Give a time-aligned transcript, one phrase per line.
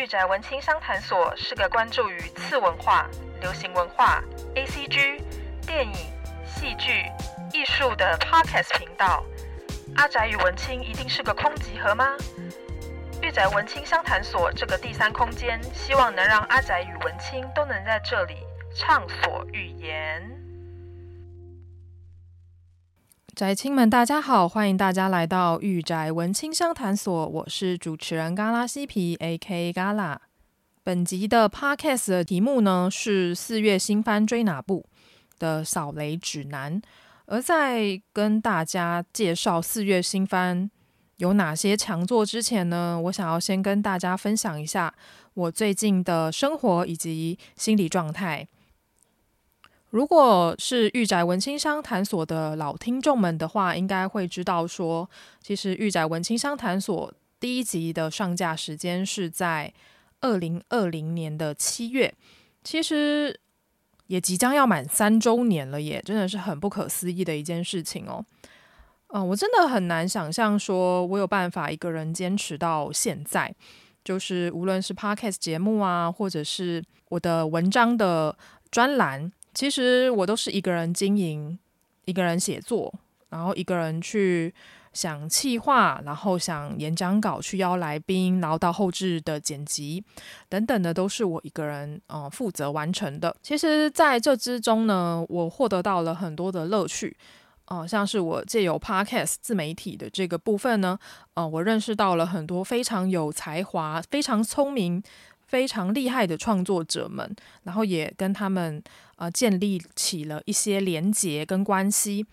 [0.00, 3.06] 御宅文青商谈所是个关注于次文化、
[3.42, 4.24] 流行文化、
[4.54, 5.20] ACG、
[5.66, 5.92] 电影、
[6.46, 7.04] 戏剧、
[7.52, 9.22] 艺术的 Podcast 频道。
[9.96, 12.16] 阿宅与文青一定是个空集合吗？
[13.20, 18.38] 御宅文青商谈所这个第三空间，希望能让阿宅与文青都能在这里
[18.74, 20.39] 畅所欲言。
[23.34, 29.72] 宅青们，大家好，欢迎大家来到御宅文青商谈所，我是主持人嘎拉西皮 A.K.
[29.72, 30.20] 嘎拉。
[30.82, 34.84] 本集的 Podcast 的题目呢是四月新番追哪部
[35.38, 36.80] 的扫雷指南。
[37.26, 40.70] 而在跟大家介绍四月新番
[41.18, 44.92] 有哪些强作之前呢，我想要先跟大家分享一下
[45.34, 48.48] 我最近的生活以及心理状态。
[49.90, 55.08] 如果是御宅文青商谈所的老听众们的话，应该会知道说，
[55.40, 59.72] 其实御宅文青商谈所第一集的上架时间是在
[60.20, 62.14] 二零二零年的七月。
[62.64, 63.38] 其实。
[64.10, 68.26] 也即将要满三周年了，也真的是很不可思议的一件事情哦。
[69.12, 73.54] 嗯、我真的很难想象，说我有办法一个人坚持到现在，
[74.02, 78.36] 就是无论是 Podcast 节目啊，或者是我的文章的
[78.68, 81.58] 专栏，其实我都是一个人经营，
[82.04, 82.92] 一个人写作，
[83.28, 84.54] 然后一个人去。
[84.92, 90.02] 想企划，然后想演讲稿去邀来宾，然后到后置的剪辑
[90.48, 93.36] 等等的，都是我一个人呃负责完成的。
[93.40, 97.16] 其实，在这之中呢，我获得到了很多的乐趣，
[97.66, 100.98] 呃，像是我借由 Podcast 自媒体的这个部分呢，
[101.34, 105.00] 呃，我认识到了很多非常有才华、非常聪明、
[105.50, 108.82] 非常厉害的创作者们，然后也跟他们
[109.16, 112.24] 呃建立起了一些连结跟关系。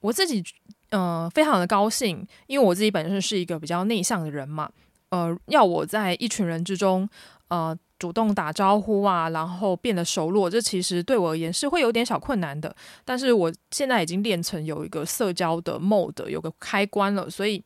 [0.00, 0.44] 我自己。
[0.90, 4.68] 呃，非常的高兴，因为我自己本身是一个比较内向的人嘛，
[5.10, 7.08] 呃，要我在一群人之中，
[7.46, 12.74] 呃，主动打招呼啊，然后变得熟络，这其实对我而言是会有点小困难的。
[13.04, 17.62] 但是我现在已经练成有一个社交的 mode，有个开关了，所以，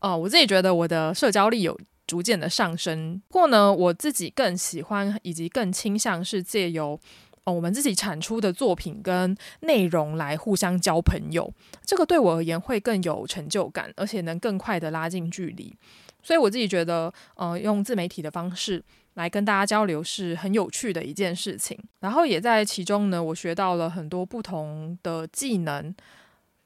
[0.00, 1.78] 呃，我自己觉得我的社交力有
[2.08, 3.22] 逐渐的上升。
[3.28, 6.98] 不过呢，我自己更喜欢以及更倾向是借由
[7.44, 7.52] 哦。
[7.52, 11.52] 我们自己产出的作品跟内容来互相交朋友，
[11.84, 15.76] 这个对我而言会更有成就感，而且能更快的拉近距离。
[16.22, 18.82] 所以我自己觉得，呃，用自媒体的方式
[19.14, 21.78] 来跟大家交流是很有趣的一件事情。
[22.00, 25.94] 然后也在其中呢，我学到了很多不同的技能，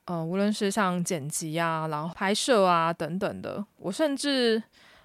[0.06, 4.62] 呃，无论是像剪辑啊，然后拍摄啊等等的，我甚至。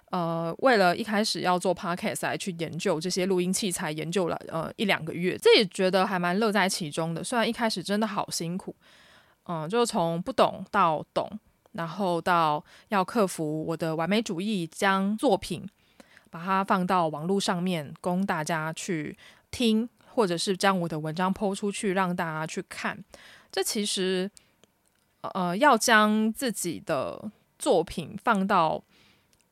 [0.10, 7.22] 呃，为了一开始要做 podcast 来去研究这些录音器材，研究了呃一两个月，自己觉得还蛮乐在其中的。
[7.22, 8.74] 虽然一开始真的好辛苦，
[9.48, 11.30] 嗯、呃，就从不懂到懂，
[11.74, 15.68] 然后到要克服我的完美主义，将作品
[16.32, 19.18] 把它放到网络上面供大家去
[19.52, 22.98] 听，或者是将我的文章抛出去让大家去看。
[23.52, 24.32] 这其实
[25.22, 27.30] 呃要将自己的
[27.60, 28.82] 作品放到。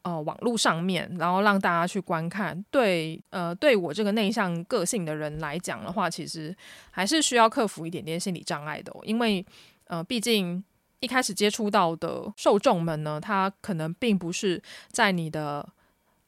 [0.05, 2.63] 呃，网络上面，然后让大家去观看。
[2.69, 6.55] 对，呃，对我这个内向个性的人来讲的话，其实
[6.91, 8.95] 还是需要克服一点点心理障碍的。
[9.01, 9.43] 因为，
[9.85, 10.63] 呃，毕竟
[10.99, 15.67] 一开始接触到的受众们呢，他可能并不是在你的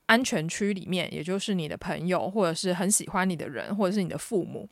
[0.07, 4.67] 安全区里面，也就是你的朋友，或者是很喜欢你的人，或者是你的父母、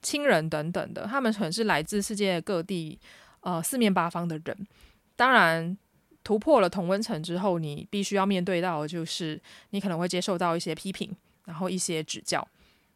[0.00, 1.04] 亲人等等的。
[1.04, 2.98] 他们可能是来自世界各地，
[3.40, 4.66] 呃，四面八方的人。
[5.14, 5.76] 当然。
[6.26, 11.08] 突破了同温层之后，你必须要面对到的就是你可能会接受到一些批评，
[11.44, 12.44] 然后一些指教。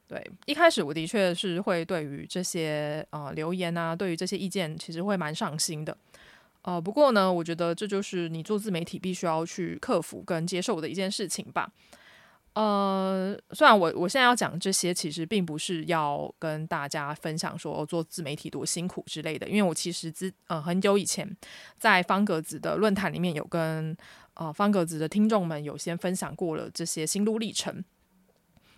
[0.09, 5.97] 对，一开始我的确是会对于这些呃留言啊，对于这些意见，其实会蛮上心的。
[6.63, 11.71] 呃，不过呢，我觉得这就是你做自媒体必须要去克服跟接受的一件事情吧。
[12.53, 21.37] 呃，虽然我我现在要讲这些，其实并不是要跟大家分享说做自媒体多辛苦之类的，因为我其实之呃很久以前
[21.79, 23.97] 在方格子的论坛里面有跟
[24.35, 27.85] 呃方格子的听众们有先分享过了这些心路历程，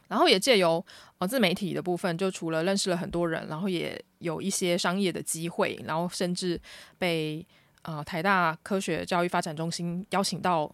[0.09, 0.85] 然后也借由
[1.17, 6.61] 呃自媒体的部分，就除了认识了很多人，然后也有一些商业的机会，然后甚至
[6.99, 7.45] 被
[7.81, 10.71] 呃台大科学教育发展中心邀请到。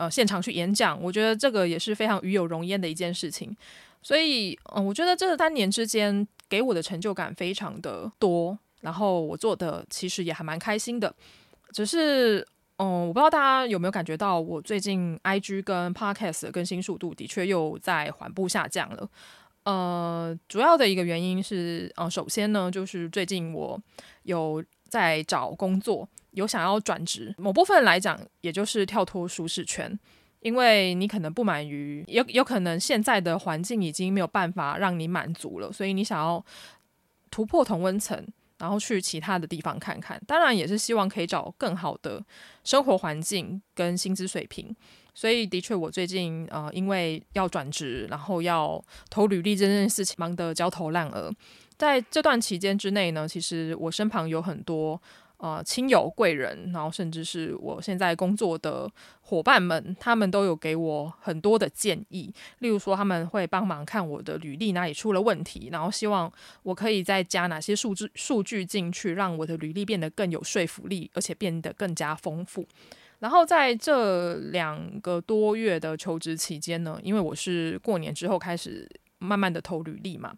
[0.00, 3.54] 呃，现场去演讲，我觉得这个也是非常与有荣焉的一件事情。
[4.00, 11.14] 所以，嗯、我觉得这三年之间给我的成就感非常的多，然后我做的其实也还蛮开心的。
[11.70, 12.40] 只是，
[12.78, 19.06] 嗯、我不知道大家有没有感觉到，我最近 IG 跟 Podcast 的更新速度的确又在缓步下降了。
[19.64, 23.78] 呃，主要的一个原因是，呃，首先呢，就是最近我
[24.22, 26.06] 有在找工作。
[26.32, 29.98] 有想要转职，某部分来讲，也就是跳脱舒适圈。
[30.40, 36.42] 因为你可能不满于，有有可能现在的环境已经没有办法让你满足了，所以你想要
[37.30, 38.24] 突破同温层，
[38.58, 40.18] 然后去其他的地方看看。
[40.26, 42.24] 当然，也是希望可以找更好的
[42.64, 44.74] 生活环境跟薪资水平。
[45.12, 51.30] 所以，的确，我最近呃，因为要转职，然后要投履历这件事情，忙得焦头烂额。
[51.80, 55.00] 在这段期间之内呢，其实我身旁有很多
[55.38, 58.86] 呃亲友贵人，然后甚至是我现在工作的
[59.22, 62.30] 伙伴们，他们都有给我很多的建议。
[62.58, 66.30] 例如说，他们会帮忙看我的履历哪里出了问题，然后希望
[66.64, 72.66] 我可以再加哪些数字数据进去，让我的履历变得更有说服力，而且变得更加丰富。
[73.20, 78.86] 然后在这两个多月的求职期间呢，因为我是过年之后开始
[79.18, 80.34] 慢慢的投履历嘛，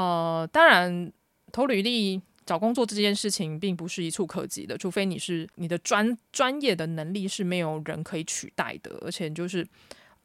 [0.00, 1.12] 呃，当然
[1.52, 9.62] 投履历找工作这件事情并不是一触可及的，除非你是你的专专业的能力是没有人可以取代的，而且就是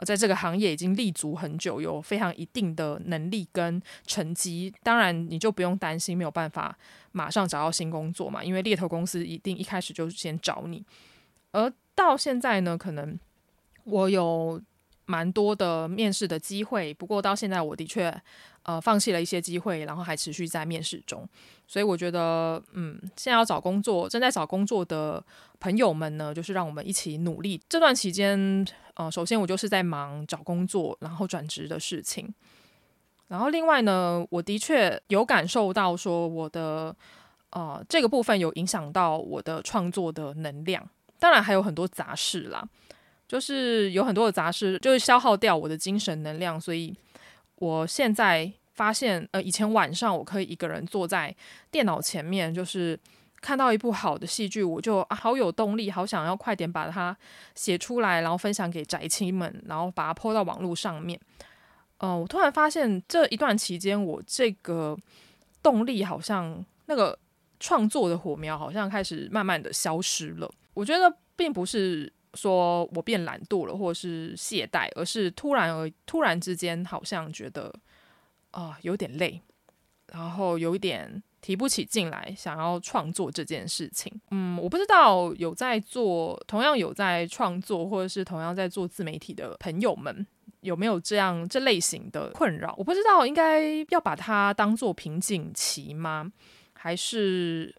[0.06, 6.77] 在这个行业已经立足很久，有非常一定的能力跟成绩，当然你就不用担心没有办法
[7.12, 10.86] 马上找到新工作嘛，因为猎头公司一定一开始就先找你，
[11.51, 13.19] 而到现在呢，可能
[13.83, 14.62] 我有
[15.06, 18.10] 蛮多的面试的机会，不过到现在我的确
[18.66, 21.28] 呃放弃了一些机会，然后还持续在面试中。
[21.68, 25.24] 所以我觉得，嗯，现在要找工作，正在找工作的
[25.60, 27.60] 朋友们呢，就是让我们一起努力。
[27.68, 28.64] 这段期间，
[28.94, 32.32] 呃，首先我就是在忙找工作，然后转职的事情。
[33.28, 36.96] 然后另外呢，我的确有感受到说，我的
[37.50, 40.88] 呃这个部分有影响到我的创作的能量。
[41.18, 42.64] 当然还有很多杂事啦，
[43.28, 46.62] 就是有很多的杂事，就是消耗掉我的精神能量。
[46.62, 46.96] 所以
[47.57, 51.34] 我现在发现，呃，以前晚上我可以一个人坐在
[51.72, 53.00] 电脑前面，就是
[53.42, 57.16] 看到一部好的戏剧，我就，啊，好有动力，好想要快点把它
[57.54, 61.19] 写出来，然后分享给宅青们，然后把它 po 到网络上面。
[62.00, 64.98] 呃，我突然发现这一段期间，我这个
[65.63, 67.18] 动力好像那个
[67.60, 70.51] 创作的火苗好像开始慢慢的消失了。
[70.74, 77.74] 我觉得并不是说我变懒惰了，或者是懈怠，而是突然而突然之间，好像觉得
[78.52, 79.42] 啊、有点累，
[80.14, 84.12] 然后有一点提不起劲来，想要创作这件事情。
[84.32, 90.26] 嗯，我不知道有在做，同样有在创作，或者是同样在做自媒体的朋友们，
[90.62, 92.76] 有没有这样这类型的困扰？
[92.78, 96.32] 我不知道应该要把它当做瓶颈期吗？
[96.74, 97.76] 还是？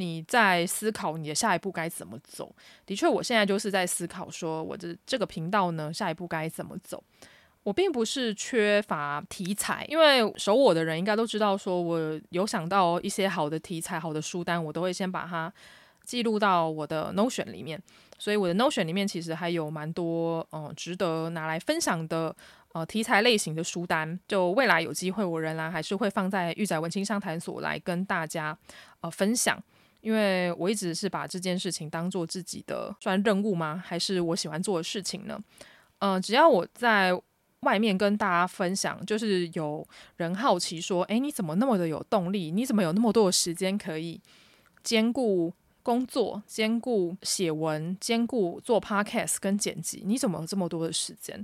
[0.00, 2.50] 你在思考你的下一步该怎么走？
[2.86, 7.04] 的确，我现在就是在思考，说我的这个频道呢，下一步该怎么走？
[7.62, 15.52] 我并不是缺乏题材，因为熟我的人应该都知道，说我有想到一些好的题材、好的书单，我都会先把它
[16.02, 17.80] 记录到我的 Notion 里面。
[18.18, 22.34] 所以我的 Notion 里面其实还有蛮多嗯、呃、值得拿来分享的
[22.72, 24.18] 呃题材类型的书单。
[24.26, 28.56] 就未来有机会，我仍然还是会放在玉宅文青商谈所来跟大家
[29.02, 29.62] 呃分享。
[30.00, 33.82] 因为我一直是把这件事情当做自己的算任务吗？
[33.84, 35.38] 还是我喜欢做的事情呢？
[35.98, 37.12] 嗯、只要我在
[37.60, 39.86] 外面跟大家分享，就是有
[40.16, 42.50] 人好奇说：“诶，你怎么那么的有动力？
[42.50, 44.18] 你怎么有那么多的时间可以
[44.82, 45.52] 兼顾
[45.82, 50.02] 工作、兼顾写文、兼顾做 podcast 跟剪辑？
[50.06, 51.36] 你怎么有这么多的时间？”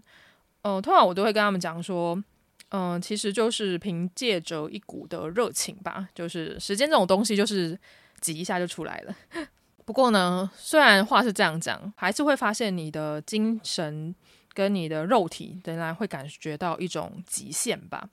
[0.63, 2.25] 嗯、呃，通常我都会跟他们讲说
[2.73, 7.79] ：“嗯、其实就是凭借着一股的热情吧，就是时间这种东西，就是。”
[8.21, 9.15] 挤一下就出来了。
[9.85, 14.15] 不过呢，虽然话是这样讲，还是会发现你的精神
[14.53, 18.09] 跟你的肉体仍然会感觉到一种极限吧。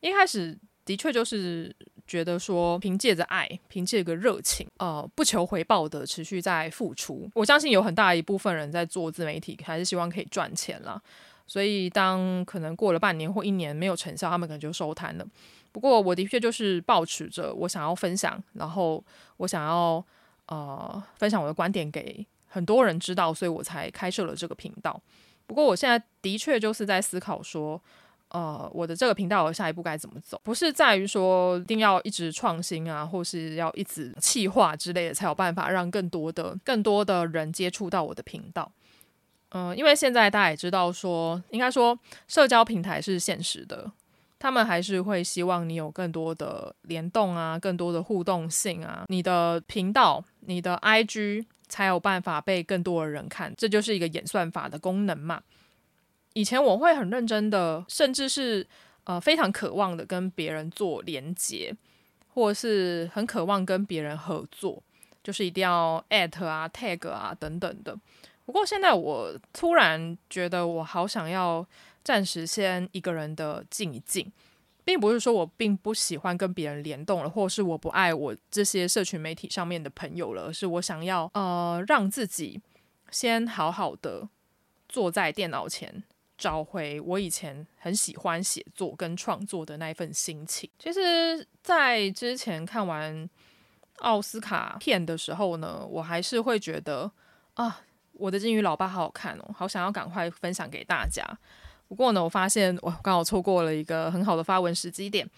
[0.00, 1.74] 一开始的确就是
[2.06, 7.28] 觉得说，凭借着爱，凭借个热情，呃，不求回报的持续在付出。
[7.34, 11.00] 我相信有很大一部分人在做自媒体，还是希望可以赚钱啦。
[11.46, 15.26] 所以当可能过了半年或一年没有成效，他们可能就收摊了。
[15.76, 19.04] 不过我的确就是抱持着我想要分享，然后
[19.36, 20.02] 我想要
[20.46, 24.98] 呃分享我的观点给很多人知道，所以我才开设了这个频道。
[25.46, 27.78] 不过我现在的确就是在思考说，
[28.28, 30.40] 呃，我的这个频道下一步该怎么走？
[30.42, 38.72] 不是在于说一定要一直创新啊，或是要一直气化之类的，才有办法让更多的更多的人接触到我的频道。
[39.50, 43.92] 嗯、因为现在大家也知道说，应该说社交平台是现实的。
[44.38, 55.42] 他们还是会希望你有更多的联动啊，更多的互动性啊，你的频道、你的 IG 才有办法被更多的人看，这就是一个演算法的功能嘛。
[56.34, 58.66] 以前我会很认真的，甚至是
[59.04, 61.74] 呃非常渴望的跟别人做连接，
[62.34, 64.82] 或是很渴望跟别人合作，
[65.24, 67.98] 就是一定要 at 啊、tag 啊等等的。
[68.44, 71.66] 不过现在我突然觉得，我好想要
[72.06, 74.30] 暂时先一个人的静一静，
[74.84, 82.62] 并不是说我并不喜欢跟别人联动了，或是我不爱我这些社群媒体上面的朋友了，而是我想要呃让自己
[83.10, 84.28] 先好好的
[84.88, 86.04] 坐在电脑前，
[86.38, 90.70] 找回我以前很喜欢写作跟创作的那一份心情。
[90.78, 93.28] 其实，在之前看完
[93.96, 97.10] 奥斯卡片的时候呢，我还是会觉得
[97.54, 97.80] 啊。
[98.18, 101.22] 我的鲸鱼老爸好好看哦，好想要赶快分享给大家。
[101.88, 105.28] 不过呢，我发现我刚好错过了一个很好的发文时机点。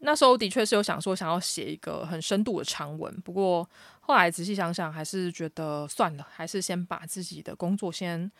[0.00, 3.68] 那时候的确是有想说想要写一个很深度的长文，不过
[4.00, 8.30] 后来仔细想想，还是觉得算了，还是先把自己的工作先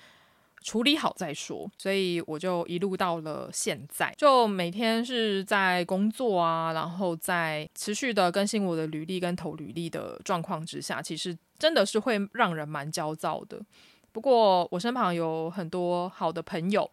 [0.63, 13.59] 处理好再说，所以我就一路到了现在，就每天是在工作啊，然后在持续的更新我的履历跟投履历的状况之下，其实真的是会让人蛮焦躁的。
[14.13, 16.91] 不过我身旁有很多好的朋友，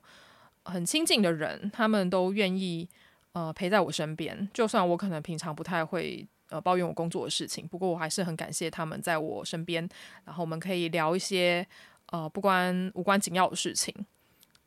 [0.66, 2.88] 很亲近的人，他们都愿意
[3.34, 9.88] 呃陪在我身边，就算我可能平常不太会呃抱怨我工作的事情，不过我还是很感谢他们在我身边，
[10.26, 11.66] 然后我们可以聊一些。
[12.08, 13.92] 呃，不关无关紧要的事情，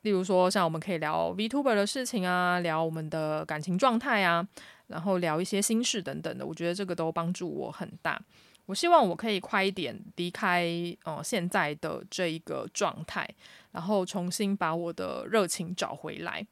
[0.00, 4.44] 例如说，像我们可以聊 VTuber 的事情啊，聊我们的感情状态啊，
[4.88, 6.44] 然后聊一些心事等等的。
[6.44, 8.20] 我觉得这个都帮助我很大。
[8.64, 10.66] 我希望我可以快一点离开
[11.04, 13.28] 呃现在的这一个状态，
[13.76, 16.46] 然后重新把我的热情找回来。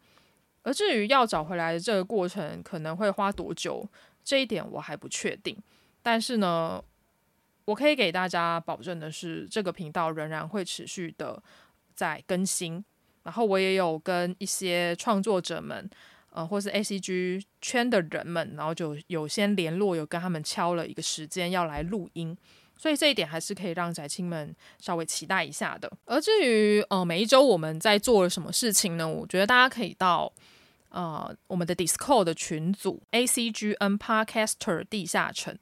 [0.62, 3.88] 而至于要找回来的这个过程可能会花多久，
[4.22, 5.56] 这一点我还不确定。
[6.02, 6.84] 但是呢，
[7.64, 11.42] 我可以给大家保证的是，这个频道仍然会持续的
[11.94, 12.84] 在更新。
[13.22, 15.88] 然后我也有跟一些创作者们，
[16.28, 22.36] 呃，或是 ACG 圈的人们，然后就有先联络，有跟他们敲了一个时间要来录音。
[22.76, 25.90] 所以这一点还是可以让宅青们稍微期待一下的。
[26.04, 29.08] 而至于呃每一周我们在做了什么事情呢？
[29.08, 30.32] 我觉得大家可以到
[30.90, 35.58] 呃我们的 Discord 的群组 ACGN Podcaster 地下城，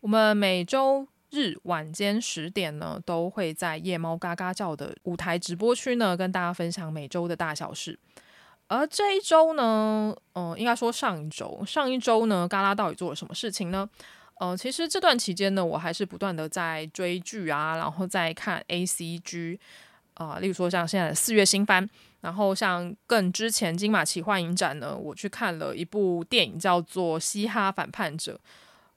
[0.00, 1.08] 我们每周。
[1.32, 7.96] 日晚间十点呢，都会在夜猫嘎嘎叫的舞台直播区呢，跟大家分享每周的大小事。
[8.66, 13.88] 而这一周呢，嗯、呃，应该说上一周，上一周呢，嘎拉到底做了什么事情呢？
[14.40, 19.58] 呃，其实这段期间呢，我还是不断的在追剧啊，然后在看 ACG
[20.14, 21.86] 啊、例如说像现在的四月新番，
[22.22, 28.40] 然后像更之前金马奇幻影展呢，我去看了一部电影叫做《嘻哈反叛者》。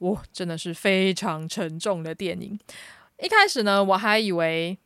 [0.07, 2.57] 哇，真的是非常沉重的电影。
[3.19, 4.77] 一开始呢，我还以为，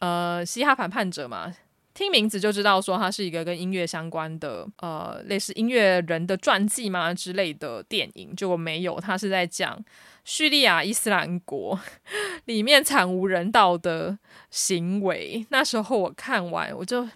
[0.00, 1.54] 呃，嘻哈反叛者嘛，
[1.94, 8.34] 听名字就知道说它是一个跟音乐相关的，呃，类似音乐人的传记吗之类的电影。
[8.36, 9.82] 结果没有，它是在讲
[10.24, 11.78] 叙利亚伊斯兰国
[12.46, 14.18] 里面惨无人道的
[14.50, 15.46] 行为。
[15.50, 17.08] 那时候我看完，我就。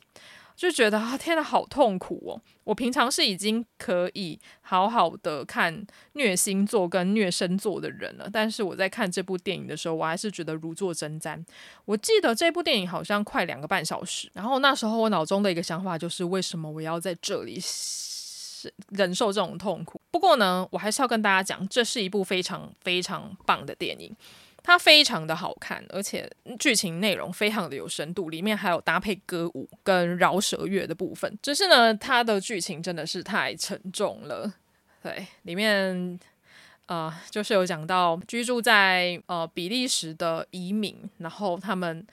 [0.59, 2.43] 就觉得啊，天哪，好痛苦哦！
[2.65, 11.41] 我平常是已经可以好好的看虐星座跟虐生座的人了，但是我在看这部电影的时候，我还是觉得如坐针毡。
[11.85, 17.63] 我记得这部电影好像快两个半小时，然后那时候我脑中的一个想法就是，为什么我要在这里
[18.89, 20.01] 忍受这种痛苦？
[20.11, 24.13] 不过呢，我还是要跟大家讲，这是一部非常非常棒的电影。
[24.69, 31.39] 它非常的好看，而且剧情内容非常的有深度，里面还有搭配歌舞跟饶舌乐的部分。
[31.41, 34.53] 只是呢，它的剧情真的是太沉重了。
[35.03, 36.21] 对，里面
[36.85, 42.07] 呃，就是有讲到居住在呃比利时的移民，然后他们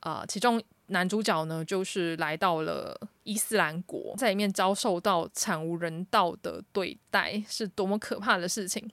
[0.00, 8.90] 呃，其中男主角呢，就是来到了伊斯兰国，在里面遭受到惨无人道的对待，是多么可怕的事情。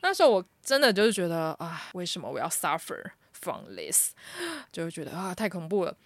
[0.00, 3.02] 那时候我真的就是觉得啊，为什么我要 suffer
[3.32, 4.12] from this？
[4.72, 5.96] 就是觉得啊，太恐怖了。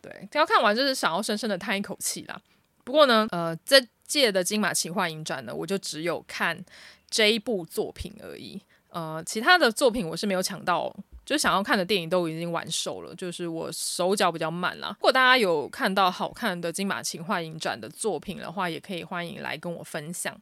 [0.00, 2.40] 对，要看完就是想要深深的叹一口气啦。
[2.82, 6.64] 不过呢，呃，这届的金马奇幻影展呢，我就只有看
[7.08, 8.60] 这一部作品而已。
[8.88, 10.92] 呃，其他的作品我是没有抢到，
[11.24, 13.14] 就想要看的电影都已经完售了。
[13.14, 14.88] 就是我手脚比较慢啦。
[14.98, 20.36] 如果大家有看到好看的金马奇幻影展的作品的话，也可以欢迎来跟我分享。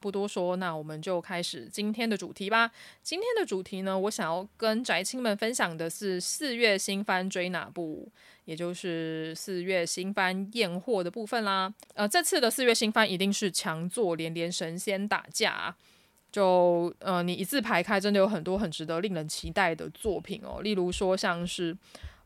[0.00, 2.70] 不多说，那我们就开始今天的主题吧。
[3.02, 8.10] 今天的主题呢，我想要跟宅青们分享的是四月新番追哪部，
[8.44, 11.72] 也就是四月新番验货的部分啦。
[11.94, 15.74] 呃，这次的四月新番一定是强作连连神仙打架，
[16.30, 20.62] 就呃，你一字排开，真的有很多很值得令人期待的作品哦。
[20.62, 21.76] 例如说，像是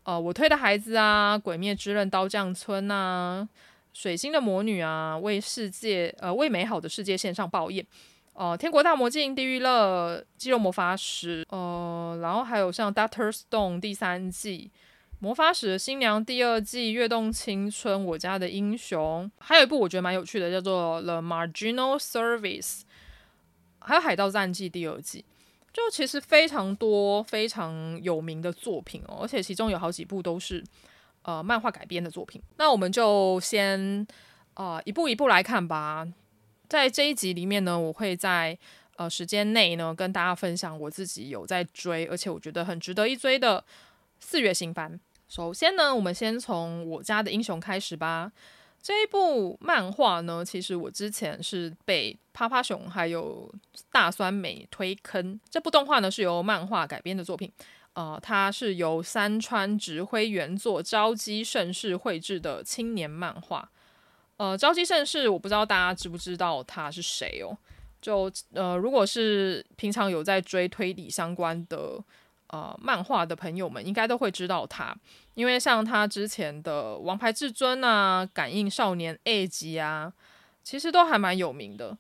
[0.03, 3.49] 呃，我推的孩子啊，《鬼灭之刃》刀匠村啊。
[3.93, 7.85] 水星的魔女啊，为世界呃为美好的世界献上报业，
[8.33, 14.71] 呃，天国大魔境、地狱乐、肌肉魔法使，呃，然后还有像 Doctor Stone 第三季，
[15.19, 22.81] 魔法使的新娘》第二季，《跃动青春》，我家的英雄，还有一部我觉得蛮有趣的，叫做《The Marginal Service》，
[23.79, 25.25] 还有《海盗战记》第二季，
[25.73, 30.65] 就其实非常多非常有名的作品哦，而且其中有好几部都是
[31.23, 32.43] 呃漫画改编的作品。
[32.57, 34.07] 那我们就先
[34.55, 36.07] 呃一步一步来看吧。
[36.69, 38.59] 在这一集里面呢，我会在
[38.97, 43.63] 呃时间内呢跟大家分享我自己有在追，而且我觉得很值得一追的
[44.21, 44.99] 四月新番。
[45.29, 48.33] 首先呢，我们先从我家的英雄开始吧。
[48.83, 53.49] 这一部漫画呢，其实我之前是被趴趴熊还有
[53.93, 55.39] 大酸梅推坑。
[55.49, 57.53] 这部动画呢是由漫画改编的作品，
[57.95, 63.71] 呃，它是由山川直辉原作，朝姬盛世绘制的青年漫画。
[64.37, 67.57] 呃，朝姬盛世，我不知道大家知不知道他是谁哦。
[68.01, 72.03] 就呃，如果是平常有在追推理相关的。
[72.49, 74.95] 呃，漫画的朋友们应该都会知道他，
[75.33, 80.13] 因为像他之前的《王牌至尊》啊，《感应少年 A 级》啊，
[80.63, 81.97] 其实都还蛮有名的。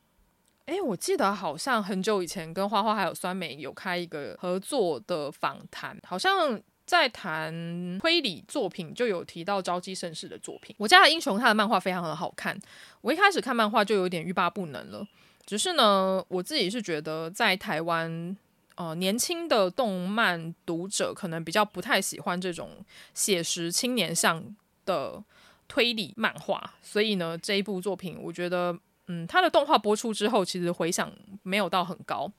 [0.72, 10.74] 诶，我记得好像很久以前跟花花还有酸梅有开一个合作的访谈，好像在谈推理作品，就有提到朝姬盛世的作品。
[10.78, 12.58] 我家的英雄他的漫画非常的好看，
[13.02, 15.06] 我一开始看漫画就有点欲罢不能了。
[15.44, 18.36] 只是呢，我自己是觉得在台湾。
[18.74, 22.70] 呃，年轻的动漫读者可能比较不太喜欢这种
[23.12, 24.42] 写实青年向
[24.86, 25.22] 的
[25.68, 28.74] 推理漫画，所以呢，这一部作品我觉得，
[29.08, 32.30] 嗯，它的动画播出之后，其实回响没有到很高。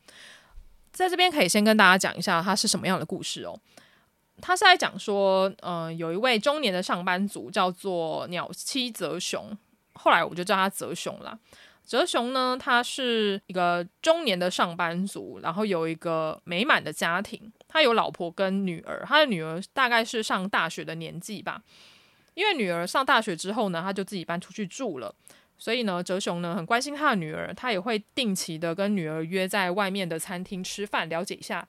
[0.91, 3.60] 在这边可以先跟大家讲一下它是什么样的故事哦。
[4.41, 9.55] 它是在讲说，嗯、有一位中年的上班族叫做鸟七泽雄，
[9.93, 11.38] 后来我就叫他泽雄啦。
[11.84, 21.62] 泽雄呢，他是一个中年的上班族，然后有一个美满的家庭，他有老婆跟女儿，他的女儿大概是上大学的年纪吧。
[22.34, 25.13] 因为女儿上大学之后呢，他就自己搬出去住了，
[25.63, 31.65] 所以呢，哲雄呢很关心他的女儿，他也会定期的跟女儿约在外面的餐厅吃饭，了解一下，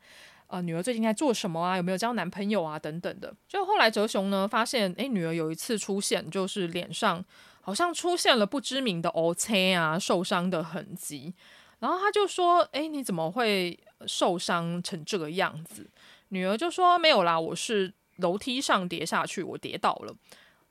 [0.49, 3.33] 呃，女儿最近在做什么啊，有没有交男朋友啊等等的。
[3.47, 7.25] 就后来哲雄呢发现，诶，女儿有一次出现，就是脸上。
[7.67, 11.33] 好像出现了不知名的瘀青啊，受伤的痕迹，
[11.79, 15.89] 然后他就说：“哎，你怎么会受伤成这个样子？”
[16.29, 20.15] 女儿就说：“没有啦，我是楼梯上跌下去，我跌倒了。”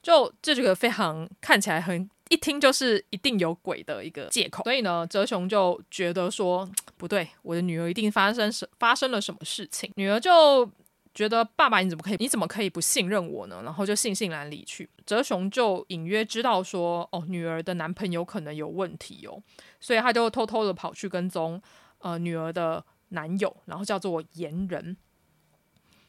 [0.04, 10.70] 就这个非常看起来很一听就是一定有鬼的一个借口，所以呢，泽雄就觉得说不对，我的女儿一定发生什发生了什么事情，女儿就。
[11.16, 12.16] 觉得爸爸你怎么可以？
[12.20, 13.62] 你怎么可以不信任我呢？
[13.64, 14.90] 然后就悻悻然离去。
[15.06, 19.40] 泽雄就隐约知道说，哦，女儿的男朋友可能有问题哦，
[19.80, 21.62] 所以他就偷偷的跑去跟踪
[22.00, 24.98] 呃女儿的男友，然后叫做炎人。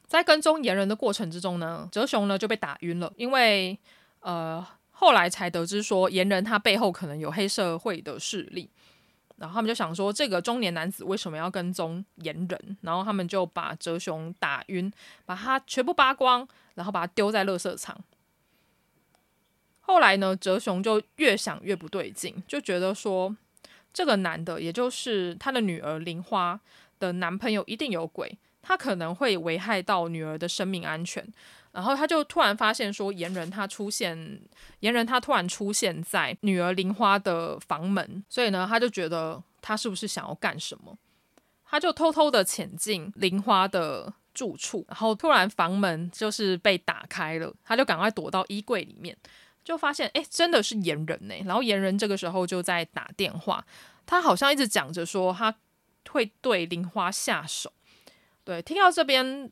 [0.06, 3.78] 在跟踪炎人的过程之中呢，泽雄呢就被打晕了，因为
[4.20, 4.66] 呃
[5.04, 8.70] 后来才得知说炎人他背后可能有黑社会的势力。
[9.36, 12.76] 然后他们就想说，这个中年男子为什么要跟踪炎人？
[12.80, 14.90] 然后他们就把哲雄打晕，
[15.26, 18.02] 把他全部扒光，然后把他丢在垃圾场。
[19.80, 23.36] 后来呢，哲雄就越想越不对劲，就觉得说，
[23.92, 26.58] 这个男的，也就是他的女儿玲花
[26.98, 31.22] 的男朋友，一定有鬼，他可能会危害到女儿的生命安全。
[31.74, 34.40] 然后他就突然发现说，岩人他出现，
[34.78, 40.96] 岩人他突然出现在女儿玲花的房门，所以呢，他就觉得他是不是想要干什么？
[41.64, 49.16] 他就偷偷的潜进玲花的住处，然后突然房门就是被打开了，他就赶快躲到衣柜里面，
[49.64, 51.34] 就发现哎，真的是岩人呢。
[51.44, 53.66] 然后岩人这个时候就在打电话，
[54.06, 55.52] 他好像一直讲着说他
[56.08, 57.72] 会对玲花下手。
[58.44, 59.50] 对，听到这边。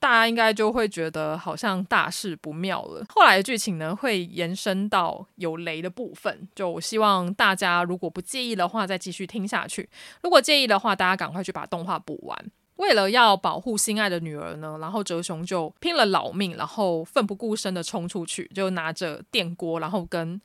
[0.00, 3.04] 大家应该就会觉得好像大事不妙了。
[3.10, 9.84] 后来的剧情呢，会延伸到有雷的部分，就希望大家如果不介意的话，再继续听下去；
[10.22, 12.50] 如果介意的话，大家赶快去把动画补完。
[12.76, 20.40] 为了要保护心爱的女儿呢，然后哲雄就拼了老命，然后奋不顾身的冲出去，就拿着电锅，然后跟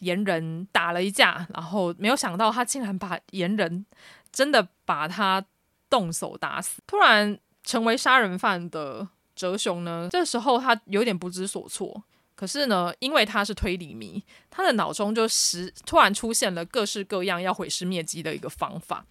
[0.00, 3.86] 炎人打了一架，然后没有想到他竟然把炎人
[4.30, 5.42] 真的把他
[5.88, 7.38] 动手打死，突然。
[7.64, 12.04] 成为杀人犯的哲雄呢，这时候他有点不知所措。
[12.36, 19.06] 可是呢，因为他是推理迷，他的脑中就时突然出现了各式各样要毁尸灭迹的一个方法。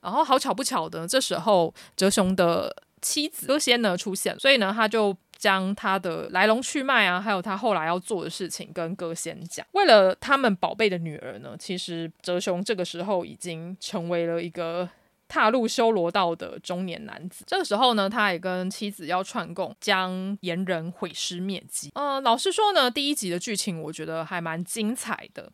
[0.00, 9.64] 然后好巧不巧的，这时候哲雄的妻子歌仙呢出现，所以呢，他就将他的来龙去脉啊，还有他后来要做的事情跟歌仙讲。
[9.72, 14.88] 为了他们宝贝的女儿呢，其实哲雄这个时候已经成为了一个。
[15.28, 17.44] 踏入修罗道的中年男子。
[17.46, 21.90] 这个时候呢，他也跟妻子要串供，将炎人毁尸灭迹。
[21.94, 25.50] 呃，老实说呢，第一集的剧情我觉得还蛮精彩的。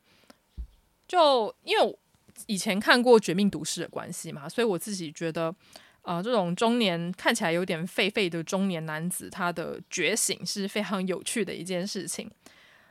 [1.09, 1.99] 就因为
[2.47, 5.55] 以前看过《绝命毒师》的关系嘛，所以我自己觉得，
[6.03, 12.31] 呃，这种中年看起来有点废废的中年男子，他的觉醒是非常有趣的一件事情。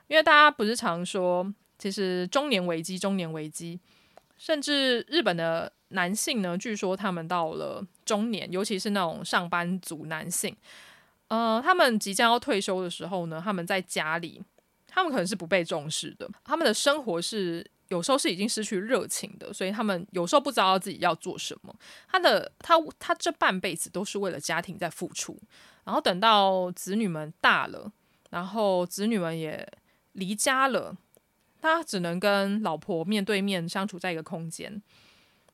[0.07, 3.79] 因为大家不是常说，其实中年危机，中年危机。
[4.41, 10.57] 甚至日本的男性呢，据说他们到了中年，尤其是那种上班族男性，
[11.27, 14.41] 呃，他们即将要退休的时候呢，他们在家里，
[14.87, 21.71] 他们可能是不被重视的，他们的生活是有时候是已经失去热情的，所以他们有时候不知道自己要做什么。
[22.07, 25.39] 他的他他这半辈子都是为了家庭在付出，
[25.83, 27.91] 然后等到子女们大了，
[28.31, 29.71] 然后子女们也
[30.13, 30.97] 离家了。
[31.61, 34.81] 他只能跟老婆面对面相处在一个空间，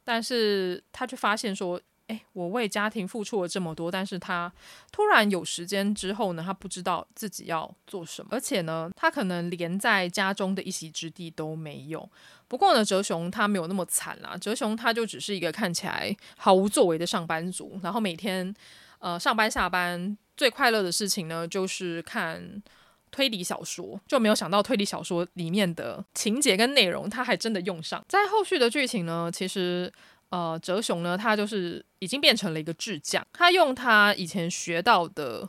[0.03, 4.49] 但是他却发现说：“诶，我为家庭付出了这么多，但是他
[4.91, 12.09] 突然有时间之后呢，他不知道自己要做什么，而且呢，他可能连在家中的一席之地都没有。
[12.47, 18.55] 不过呢，哲雄他没有那么惨啦，哲雄他就只是一个看起来毫无作为的上班族，然后每天
[18.99, 22.63] 呃上班下班最快乐的事情呢，就是看。”
[23.11, 28.03] 推理小说就没有想到推理小说里面的情节跟内容，他还真的用上。
[28.07, 29.91] 在后续的剧情呢，其实
[30.29, 35.47] 呃，哲雄呢，他就是已经变成了一个智将，他用他以前学到的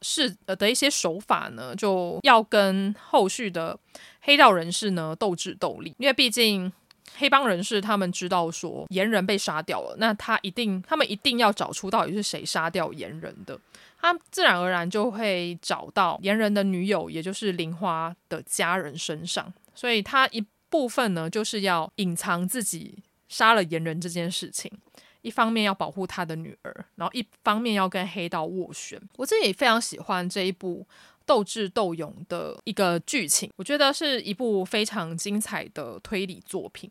[0.00, 3.78] 是呃的一些手法呢，就要跟后续的
[4.22, 6.72] 黑道人士呢斗智斗力，因为毕竟
[7.16, 13.60] 黑帮人士他们知道说炎人被杀掉了，那他一定他们一定要找出到底是谁杀掉炎人的。
[14.04, 24.70] 他自然而然就会找到炎人的女友，也就是玲花的家人身上，所以他一部分呢，就是要隐藏自己杀了炎人这件事情，
[25.22, 29.00] 一方面要保护他的女儿，然后一方面要跟黑道斡旋。
[29.16, 30.86] 我自己非常喜欢这一部
[31.24, 36.90] 斗智斗勇的一个剧情，我觉得是一部非常精彩的推理作品。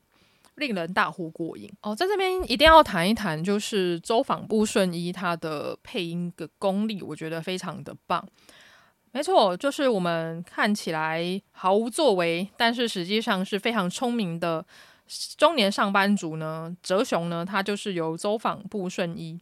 [0.56, 8.24] 令人大呼过瘾哦，在这边一定要谈一谈，就是周访不顺一他的配音的功力，我觉得非常的棒。
[9.12, 14.66] 没错，就是我们看起来毫无作为，但是实际上是非常聪明的
[15.38, 16.76] 中年上班族呢。
[16.82, 19.39] 哲雄呢，他就是由周访不顺一。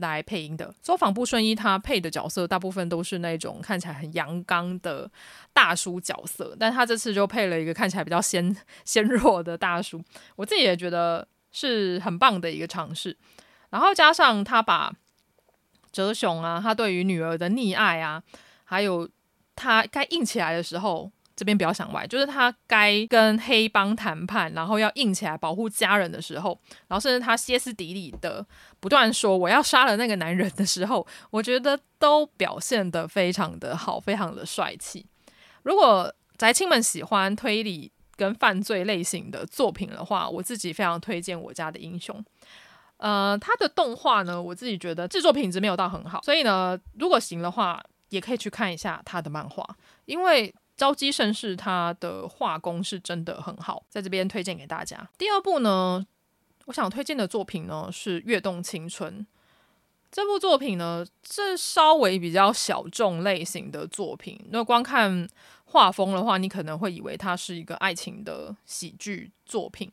[0.00, 5.10] 来配音的走访不顺一，他配的角色大部分都是那种看起来很阳刚的
[5.52, 10.02] 大叔角色，但他这次就配了一个看起来比较纤纤弱的大叔，
[10.36, 13.16] 我自己也觉得是很棒的一个尝试。
[13.70, 14.92] 然后加上他把
[15.92, 18.22] 哲雄啊，他对于女儿的溺爱啊，
[18.64, 19.08] 还有
[19.54, 21.10] 他该硬起来的时候。
[21.40, 28.46] 这边不要想歪，就是他该跟黑帮谈判，然后要硬起来保护家人的时候，然后甚至他歇斯底里的
[28.78, 35.06] 不断说我要杀了那个男人的时候，我觉得都表现得非常的好，非常的帅气。
[35.62, 42.22] 如果宅青们喜欢推理跟犯罪类型的作品的话，我自己非常推荐我家的英雄。
[42.98, 49.66] 呃，他的动画呢，我自己觉得制作品质没有到很好，所以呢，如果行的话，也可以去看一下他的漫画，
[50.04, 50.54] 因为。
[50.80, 55.10] 朝姬盛世，他的画工是真的很好，在这边推荐给大家。
[55.18, 56.06] 第二部呢，
[56.64, 59.20] 我想推荐的作品呢是《跃动青春》。
[60.10, 65.28] 这部作品呢这稍微比较小众类型的作品，那光看
[65.66, 69.92] 画风的话，你可能会以为它是一个爱情的喜剧作品。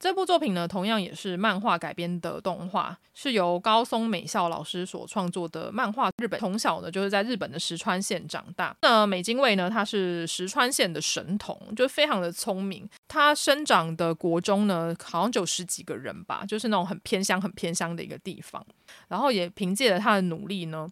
[0.00, 6.10] 这部作品呢，同样也是漫画改编的动画，是由高松美咲老师所创作的漫画。
[6.16, 8.74] 日本从小呢就是在日本的石川县长大。
[8.80, 12.88] 那美津卫呢，他是石川县的神童，就非常的聪明。
[13.08, 18.64] 他生长的国中呢，好像就有十几个人吧，就是那种很偏乡、很偏乡的一个地方。
[19.08, 20.88] 然后也凭借着他的努力呢。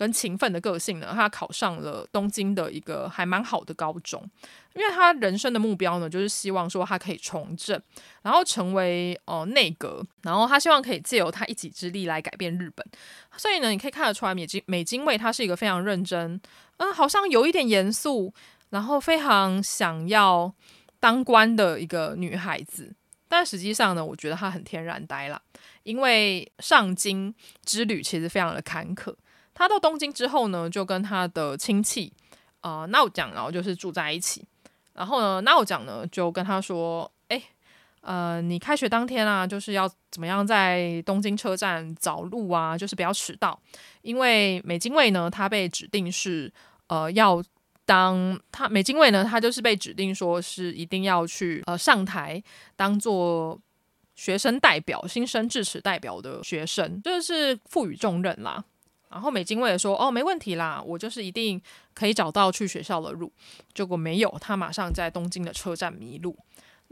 [0.00, 4.18] 跟勤奋的个性呢，他考上了东京的一个还蛮好的高中，
[4.74, 7.78] 因为他人生的目标呢，就是希望说他可以从政，
[8.22, 12.86] 然后成为呃内阁，然后他希望可以借由他一己之力来改变日本。
[13.36, 16.40] 所以呢，你可以看得出来，美金美津卫她是一个非常认真，
[16.78, 18.32] 嗯、好像有一点严肃，
[18.70, 20.50] 然后非常想要
[20.98, 22.94] 当官的一个女孩子。
[23.28, 25.38] 但实际上呢，我觉得她很天然呆啦，
[25.82, 27.34] 因为上京
[27.66, 29.14] 之旅其实非常的坎坷。
[29.60, 32.10] 他到东京之后呢，就跟他的亲戚
[32.62, 34.42] 啊闹讲，然后就是住在一起。
[34.94, 37.42] 然后呢，闹讲呢就跟他说：“哎，
[38.00, 43.60] 呃，你开学当天啊，就是要怎么样在东京车站找路啊，就是不要迟到。
[44.00, 46.50] 因为美津卫呢，他被指定是
[46.86, 47.44] 呃要
[47.84, 52.42] 当他美津卫呢，他就是被指定说是一定要去呃上台
[52.76, 53.60] 当做。”
[54.16, 58.62] 学生代表、新生致辞代表的学生，就是赋予重任啦。
[59.10, 61.60] 然后美津卫也说：“哦，没问题啦，我就是一定
[61.94, 63.32] 可以找到去学校的路。”
[63.74, 66.36] 结果没有，他马上在东京的车站迷路。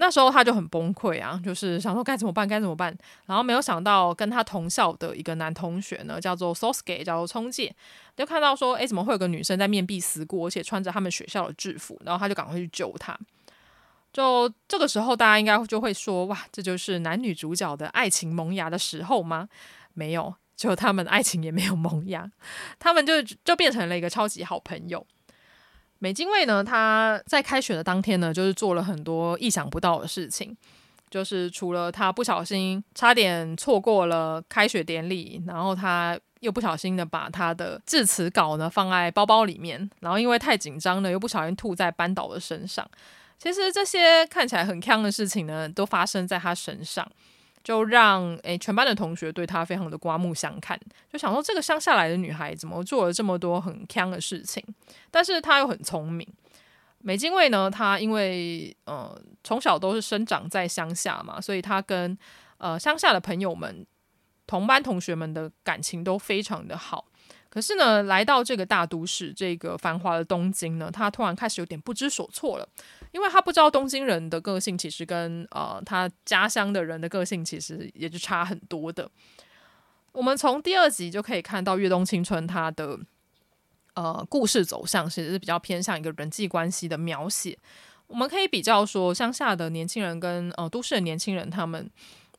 [0.00, 2.96] 那时候他就很崩溃啊，就是想说该怎么办，该怎么办。
[3.26, 7.74] 然后没有想到跟他同校的一个男同学呢，叫做 Sosuke，叫做聪介，
[8.16, 13.18] 就看到说：“哎，怎么会有个女生在面壁思过，而且穿着他们学校的制服？”然后他就赶快去救她。
[14.12, 19.48] 就这个时候，大家应该就会说：“哇，这就是男女主角的爱情萌芽的时候吗？”
[19.94, 20.34] 没有。
[20.58, 22.28] 就他们爱情也没有萌芽，
[22.80, 25.06] 他们就就变成了一个超级好朋友。
[26.00, 30.56] 美津卫呢，他在开学的当天呢，就是做了很多意想不到的事情，
[31.08, 42.84] 就是除了他不小心差点错过了开学典礼，然后他又不小心的把他的致辞稿呢放在包包里面，然后因为太紧张了，又不小心吐在班导的身上。
[43.38, 47.08] 其实这些看起来很锵的事情呢，都发生在他身上。
[47.68, 50.80] 就让诶、全班的同学对她非常的刮目相看，
[51.12, 54.64] 就想说这个乡下来的女孩怎么做了这么多很锵的事情，
[55.10, 56.26] 但是她又很聪明。
[57.00, 62.16] 美津卫呢，她因为呃从小都是生长在乡下嘛，所以她跟
[62.56, 63.86] 呃乡下的朋友们、
[64.46, 67.04] 同班同学们的感情都非常的好。
[67.50, 72.66] 可是呢，来到这个大都市，这个繁华的东京呢，她突然开始有点不知所措了。
[73.12, 79.10] 因为他不知道东京人的个性其实跟呃他家乡的人的个性其实也就差很多的。
[80.12, 82.98] 我们从第二集就可以看到《越冬青春》它的
[83.94, 87.56] 呃故事走向其实是比较偏向一个人际关系的描写。
[88.06, 91.90] 我们可以比较说乡下的年轻人跟呃都市的年轻人他们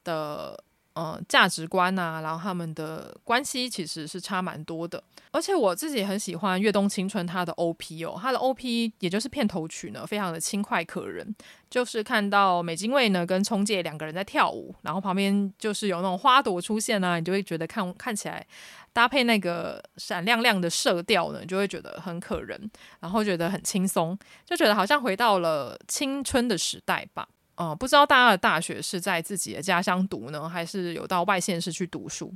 [0.03, 0.63] 的。
[0.99, 5.01] 呃，价值观啊，然后他们的关系其实是差蛮多的。
[5.31, 11.33] 而且我自己很喜欢《月动青春》它的 OP 哦，它的 OP 也就是片头曲呢，非常的轻快可人。
[11.69, 18.45] 就是看到美津卫呢跟冲介两个人在跳舞，然后旁边就是有那种花朵出现啊，你就会觉得看看起来
[18.91, 27.27] 搭配那个闪亮亮的色调呢，你就会觉得很可人，然后觉得很轻松，就觉得好像回到了青春的时代吧。
[27.59, 32.33] 呃，不知道大家的大学是在自己的家乡读呢，还是有到外县市去读书？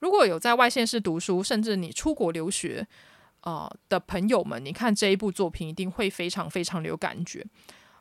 [0.00, 2.86] 如果有在外县市读书，甚至你出国留学，
[3.40, 7.42] 呃的朋友们，你看这一部作品一定会非常非常有感觉。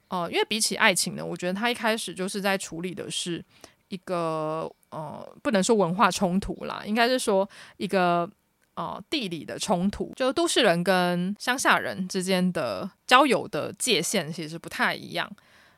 [0.09, 3.41] 呃，因为比起爱情呢，我觉得他一开始就是在处理的是
[3.87, 8.29] 一个呃，不能说文化冲突啦，应该是说一个
[8.73, 15.31] 呃地理的冲突，就都市人跟乡下人之间的交友的界限其实不太一样，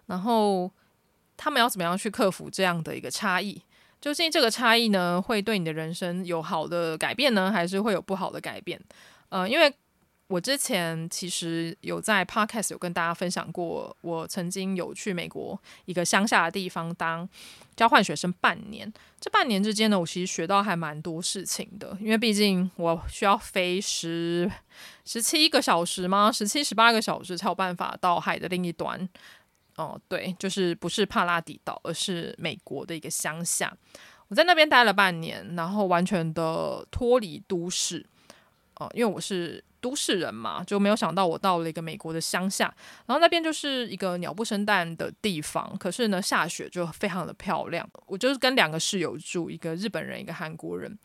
[0.08, 0.72] 然后。
[1.38, 3.62] 他们要怎么样去克服这样的一个差异？
[4.02, 8.80] 究竟这个差异呢，会对你的人生有好的改变呢，还是会有不好的改变？
[9.30, 9.74] 呃，因为
[10.28, 17.28] 我之前其实有在 Podcast 有跟大家分享过，我曾经有去美国一个乡下的地方当
[17.76, 18.92] 交换学生半年。
[19.20, 24.52] 这半年之间呢，我其实学到还蛮多事情的，因为毕竟我需要飞十
[25.06, 26.32] 十七个小时吗？
[26.32, 29.10] 十七十八个小时才有办法到海的另一端。
[29.78, 33.72] 哦，对，就是不是帕拉迪岛，而是美国的一个乡下。
[34.28, 38.06] 我在那边待了半年，然后完全的脱离都市。
[38.80, 42.66] 哦、因为我是都市人嘛，就没有想到我到了一个美国的乡下，
[43.06, 45.76] 然后那边就是一个鸟不生蛋的地方。
[45.80, 47.88] 可是呢，下雪就非常的漂亮。
[48.06, 50.98] 我就是跟两个室友住，一个日本人，一个韩国人。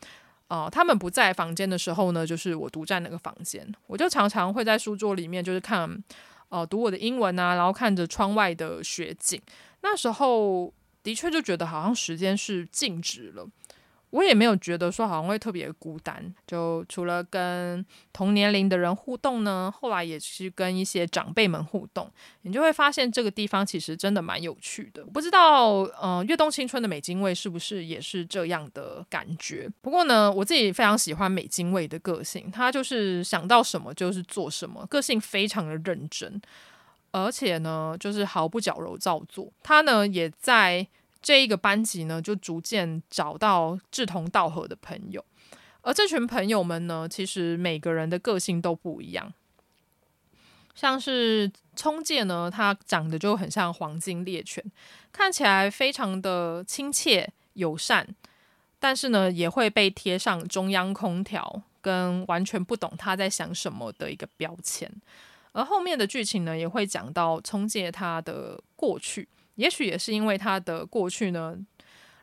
[0.49, 3.67] 哦、他们不在房间的时候呢，就是我独占那个房间。
[3.87, 6.03] 我就常常会在书桌里面，就是看。
[6.53, 9.41] 哦、读我的英文啊，然后看着窗外的雪景，
[9.81, 13.47] 那时候的确就觉得好像时间是静止了。
[14.13, 22.07] 我也没有觉得说好像会特别孤单，就除了跟同年龄的人互动呢，后来也是跟一些长辈们互动，
[22.43, 25.03] 你就会发现这个地方其实真的蛮有趣的。
[25.05, 29.67] 不知道，嗯、呃，月动青春的美津卫是不是也是这样的感觉？
[29.81, 36.39] 不过呢，我自己非常喜欢美津卫的个性，他就是想到什么就是做什么，个性非常的认真，
[37.11, 39.51] 而且呢，就是毫不矫揉造作。
[39.63, 40.87] 他呢，也在。
[41.23, 45.23] 这一个班级呢，就逐渐找到志同道合的朋友，
[45.81, 49.33] 而这群朋友们呢，其实每个人的个性都不一样。
[50.75, 54.61] 像是聪介呢，他长得就很像黄金猎犬，
[55.11, 58.07] 看起来非常的亲切友善，
[58.79, 64.91] 但是呢，也会被贴上中央空调跟完全不懂他在想什么的一个标签。
[65.53, 69.29] 而后面的剧情呢，也会讲到聪介他的过去。
[69.55, 71.57] 也许也是因为他的过去呢，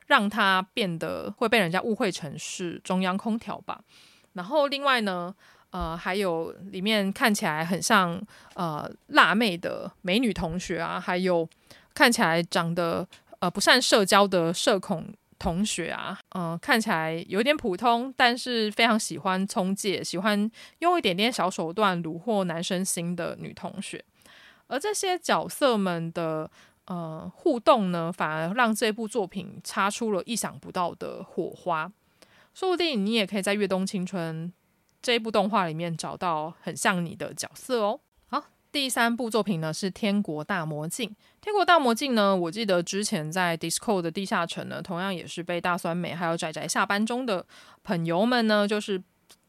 [0.07, 3.81] 让他变得会被人家误会成是中央空调吧。
[4.33, 5.33] 然后另外呢，
[5.71, 8.21] 呃，还有里面看起来很像
[8.55, 11.47] 呃辣妹的美女同学啊，还有
[11.93, 13.07] 看起来长得
[13.39, 24.03] 呃不善社交的社恐同学啊，嗯、呃，看起来有点普通，但是非常喜欢冲戒，喜欢用一点点小手段虏获男生心的女同学。
[24.67, 26.49] 而这些角色们的
[26.85, 31.91] 呃互动呢，反而让这部作品擦出了意想不到的火花。
[32.53, 34.47] 说不定你也可以在《越冬青春》
[35.01, 38.01] 这部动画里面找到很像你的角色哦。
[38.27, 41.09] 好，第三部作品呢是《天国大魔境》。
[41.39, 47.45] 《天国大魔境》呢，我记得之前在 Disco 的地下城呢，同样也是被大酸梅还有宅宅下班中的
[47.83, 49.01] 朋友们呢，就是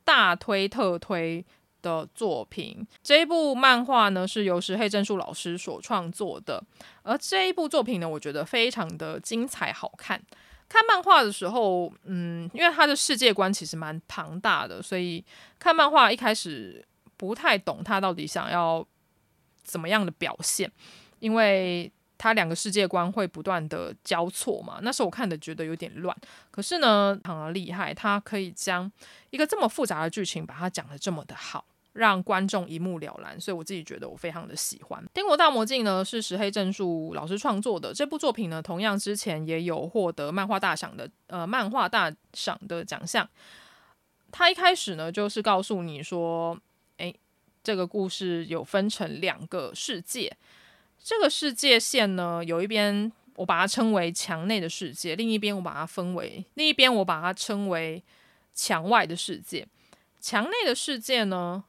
[0.04, 1.44] 大推特推
[1.82, 2.86] 的作品。
[3.02, 6.62] 这一部漫画呢是由石黑正数老师所创作的，
[7.02, 10.22] 而这一部作品呢，我觉得非常的精彩好看。
[10.68, 15.22] 看漫画的时候，嗯，因为他的世界观其实蛮庞大的，所以
[15.58, 16.82] 看漫画一开始
[17.18, 18.82] 不太懂他到底想要
[19.62, 20.72] 怎么样的表现，
[21.18, 24.78] 因为他两个世界观会不断的交错嘛。
[24.80, 26.16] 那时候我看的觉得有点乱，
[26.50, 28.90] 可是呢，非常厉害，他可以将
[29.28, 31.66] 一个这么复杂的剧情把它讲得这么的好。
[31.92, 43.28] 让观众一目了然，所以我自己觉得我非常的喜欢《天国大魔镜》呢，是石黑正数老师创作的这部作品呢，同样之前也有获得漫画大赏的呃漫画大赏的奖项。
[44.30, 46.58] 他一开始呢，就是告诉你说，
[46.96, 47.14] 诶，
[47.62, 50.34] 这个故事有分成两个世界，
[50.98, 58.02] 这个世界线呢，有一边我把它称为墙内的世界，另一边我把它分为另一边我把它称为
[58.54, 59.66] 墙外的世界。
[60.18, 61.62] 墙内的世界呢，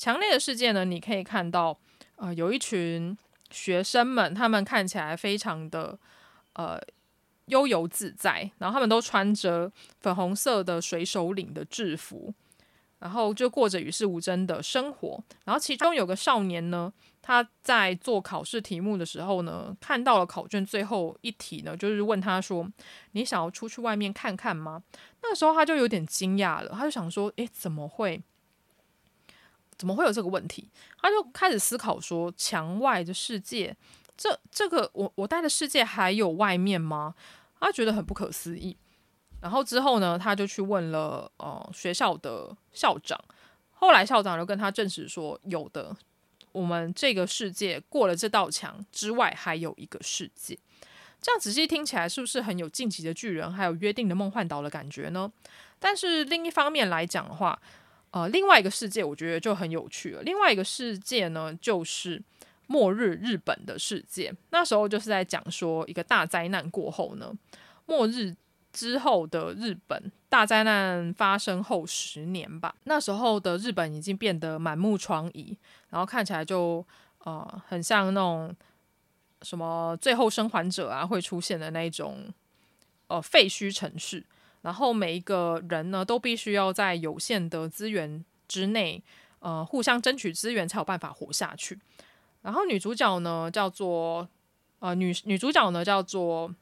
[0.00, 1.78] 强烈的世界呢，你可以看到，
[2.16, 3.14] 呃，有一群
[3.50, 5.98] 学生们，他们看起来非常的
[6.54, 6.80] 呃
[7.48, 12.32] 悠游自在，然后他们都穿着粉红色的水手领的制服，
[13.00, 15.22] 然后就过着与世无争的生活。
[15.44, 22.66] 然后其中有个少年呢，他在做考试题目的时候呢，看到了考卷最后一题呢，就是问他说
[23.12, 24.82] ：“你想要出去外面看看吗？”
[25.22, 28.22] 那个时候他就有点惊讶了，他就想说：“诶，怎么会？”
[29.80, 30.68] 怎么会有这个问题？
[31.00, 33.74] 他就开始思考说：墙外的世界，
[34.14, 37.14] 这这个我我待的世界还有外面吗？
[37.58, 38.76] 他觉得很不可思议。
[39.40, 43.18] 然后之后呢，他就去问了呃学校的校长。
[43.70, 45.96] 后来校长就跟他证实说：有的，
[46.52, 50.58] 我们这个世界过了这道墙之外，还有一个世界。
[51.22, 55.32] 这样仔细听起来，是不是很有进击的巨人还有约定的梦幻岛的感觉呢？
[55.78, 57.58] 但是另一方面来讲的话，
[58.12, 60.22] 呃，另外一个世界我觉得就很有趣了。
[60.22, 62.20] 另外一个世界呢，就是
[62.66, 64.34] 末日日本的世界。
[64.50, 67.32] 那时候就是在讲说，一个大灾难过后呢，
[67.86, 68.34] 末日
[68.72, 72.74] 之后的日本，大灾难发生后十年吧。
[72.84, 75.56] 那时候的日本已经变得满目疮痍，
[75.90, 76.84] 然后看起来就
[77.24, 78.54] 呃很像那种
[79.42, 82.32] 什么最后生还者啊会出现的那种
[83.06, 84.24] 呃废墟城市。
[84.62, 89.02] 然后每一个人呢，都必须要在有限的资源之内，
[89.38, 91.78] 呃，互相争取资源，才有办法活下去。
[92.42, 94.28] 然后女主角呢，叫做
[94.78, 96.54] 呃女女主角呢叫做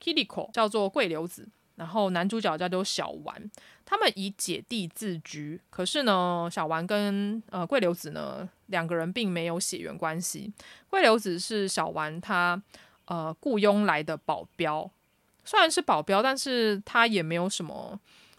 [0.00, 1.48] Kiriko，叫做桂流子。
[1.76, 3.50] 然后男主角叫做小丸，
[3.86, 5.58] 他们以姐弟自居。
[5.70, 10.52] 可是呢，小丸跟呃桂流子呢两个人并没有血缘关系。
[10.90, 12.62] 桂流子是小丸他
[13.06, 14.90] 呃雇佣来的保镖。
[15.50, 17.98] 虽然是保镖，但是他也没有什么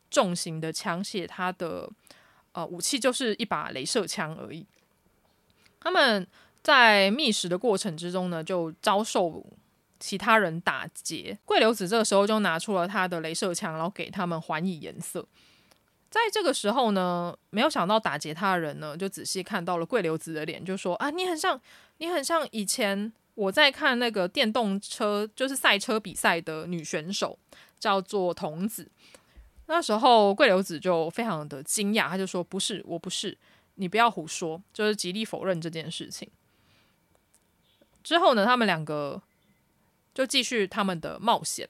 [0.10, 1.90] 重型的枪械，他的
[2.54, 4.66] 呃武器就是一把镭射枪而已。
[5.82, 6.26] 他们
[6.64, 9.46] 在觅食的过程之中呢，就遭受
[10.00, 11.38] 其他人打劫。
[11.44, 15.28] 桂流子这个时候就拿出了他的镭射枪，然后给他们还以颜色。
[16.10, 21.60] 在这个时候呢，没有想到打劫他的人呢，就仔细看到了桂流子的脸，就说：“啊，你很像，
[21.98, 27.40] 你很像以前。”我在看那个电动车，就是赛车比赛的女选手，
[27.80, 28.88] 叫做童子。
[29.66, 33.36] 那时候桂流子就非常的惊讶，他就说：“不是，我不是，
[33.76, 36.30] 你不要胡说。”就是极力否认这件事情。
[38.04, 39.20] 之后呢，他们两个
[40.14, 41.68] 就继续他们的冒险。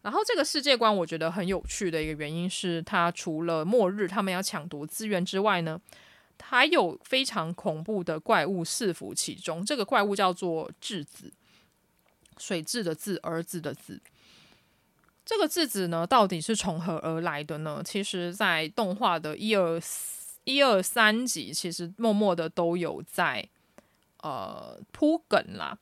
[0.00, 5.78] 然后这个世界观我觉得很有趣的一个原因是，他除了末日他们要抢夺资源之外呢。
[6.42, 11.32] 还有非常恐怖的怪物伺伏其中，这个怪物叫做质子，
[12.38, 14.00] 水质的质，儿子的子。
[15.24, 17.82] 这个质子呢，到底是从何而来的呢？
[17.84, 19.80] 其实，在动画的一二
[20.44, 23.48] 一二三集，其实默默的都有在
[24.22, 25.78] 呃铺梗啦。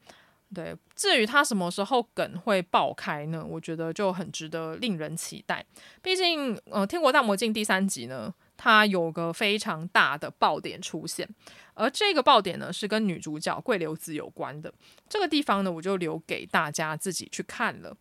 [0.54, 3.42] 对，至于它什么时候梗会爆开呢？
[3.46, 5.64] 我觉得就很值得令人期待。
[6.02, 8.34] 毕竟，呃，《天国大魔境》第三集呢。
[8.58, 11.26] 它有个非常大的爆点出现，
[11.74, 14.70] 而这个爆点呢是跟女主角桂流子有关的。
[15.08, 17.96] 这个地方呢，我就留给大家自己去看了。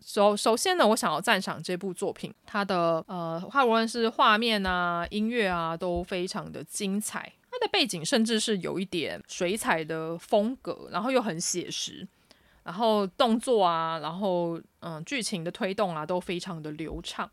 [0.00, 7.32] 首首先呢，我想要赞赏这部作品，它的呃，它无论是画面啊、音乐啊，都非常的精彩。
[7.50, 12.06] 它的背景甚至是有一点水彩的风格，然后又很写实，
[12.62, 17.28] 然后动作啊，然后嗯，剧情的推动啊，都非常的流畅。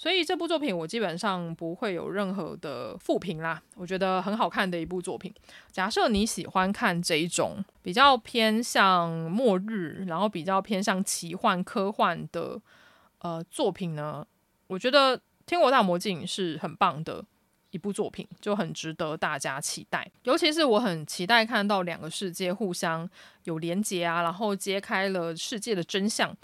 [0.00, 5.30] 所以这部作品我基本上不会有任何的负评啦，我觉得很好看的一部作品。
[5.70, 12.58] 假设你喜欢看这一种比较偏向末日，然后比较偏向奇幻科幻的
[13.18, 14.26] 呃作品呢，
[14.68, 17.22] 我觉得《天国大魔境》是很棒的
[17.70, 20.10] 一部作品，就很值得大家期待。
[20.22, 23.06] 尤其是我很期待看到两个世界互相
[23.44, 26.34] 有连结啊，然后揭开了世界的真相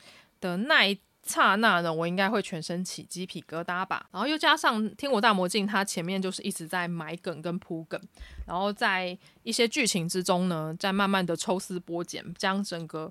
[0.43, 0.99] 的那一。
[1.27, 4.07] 刹那呢，我应该会全身起鸡皮疙瘩吧。
[4.13, 8.01] 然后又加上《天国大魔境》，它前面就是一直在埋梗跟铺梗，
[8.47, 13.11] 然后在一些剧情之中呢，在慢慢的抽丝剥茧，将整个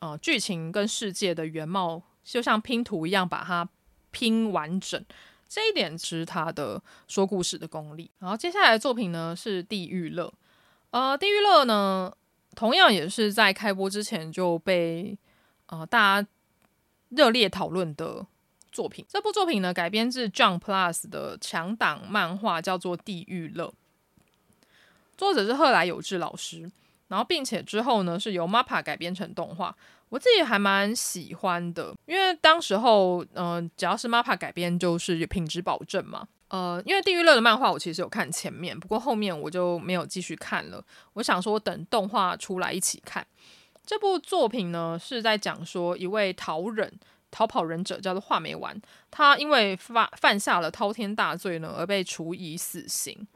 [0.00, 3.68] 呃剧情跟世界的原貌，就像拼图一样把它
[4.10, 5.04] 拼完整。
[5.48, 8.10] 这一点是他的说故事的功力。
[8.18, 10.24] 然后接下来的作品呢是《地狱乐》，
[10.90, 12.12] 呃，《地狱乐》呢
[12.54, 15.18] 同样也是在开播之前就被
[15.66, 16.28] 呃大家。
[17.14, 18.26] 热烈讨论的
[18.70, 23.66] 作品，这部作品呢改编自 Jump Plus 的强档漫画，叫做《地狱乐》，
[25.16, 26.70] 作者是贺来有志老师，
[27.08, 29.76] 然后并且之后呢是由 MAPPA 改编成动画，
[30.08, 40.82] 我自己还蛮喜欢的，因为当时候嗯、只要是 MAPPA 改编就是品质保证嘛，呃，因为《地狱乐》的漫画我其实有看前面，不过后面我就没有继续看了，
[41.12, 43.26] 我想说等动画出来一起看。
[43.84, 46.90] 这部作品呢，是在讲说一位逃忍、
[47.32, 48.80] 逃跑忍者叫做画眉丸，
[49.10, 53.26] 他因为犯犯下了滔天大罪呢，而被处以死刑。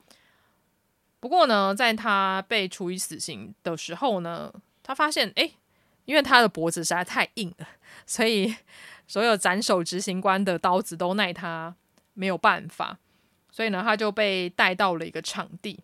[1.19, 4.53] 不过呢，在他被处以死刑的时候呢，
[4.85, 5.51] 他发现，哎，
[6.05, 7.67] 因为他的脖子实在太硬了，
[8.07, 8.55] 所以
[9.09, 11.75] 所有斩首执行官的刀子都奈他
[12.15, 12.97] 没有办法，
[13.51, 15.81] 所以呢，他就被带到了一个场地。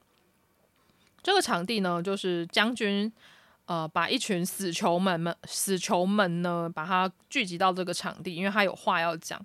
[1.20, 3.12] 这个场地呢，就是将军。
[3.66, 9.40] 呃，把一群死囚们们死囚们呢，把他聚集到这个场地，因为他有话要讲。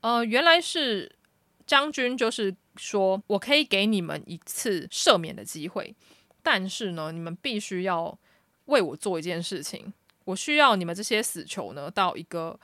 [0.00, 1.10] 呃，原来是
[1.66, 5.94] 将军，就是说我可以给你们一次赦免的机会，
[6.42, 8.18] 但是呢，你们必须要
[8.66, 9.92] 为我做一件事情。
[10.24, 12.58] 我需要你们这些死囚呢，到一个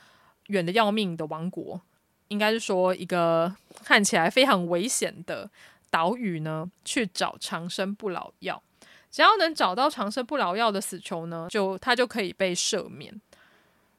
[0.48, 1.80] 远的要命的王国，
[2.28, 5.50] 应该是说一个看起来非常危险的
[5.90, 8.62] 岛屿呢，去找长生不老药。
[9.10, 13.12] 只要能找到长生不老药的死囚呢，就他就可以被赦免。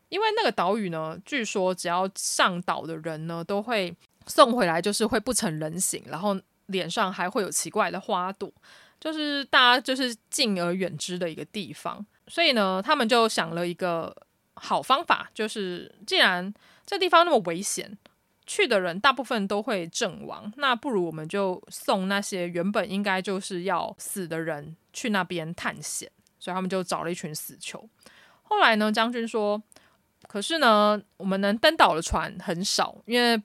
[0.09, 3.95] 因为那个岛屿呢，据说只要上岛的人呢，都会
[4.25, 6.37] 送回来，就是会不成人形，然后
[6.67, 8.51] 脸上还会有奇怪的花朵，
[8.99, 12.05] 就是大家就是敬而远之的一个地方。
[12.27, 14.15] 所以呢，他们就想了一个
[14.53, 16.53] 好方法，就是既然
[16.85, 17.97] 这地方那么危险。
[18.53, 27.89] 去的人大部分都会阵亡，那不如我们就送那些原本应该就是要死的人去那边探险，所以他们就找了一群死囚。
[28.43, 29.63] 后来呢，将军说
[30.27, 33.41] ：“可是呢，我们能登岛的船很少，因为……”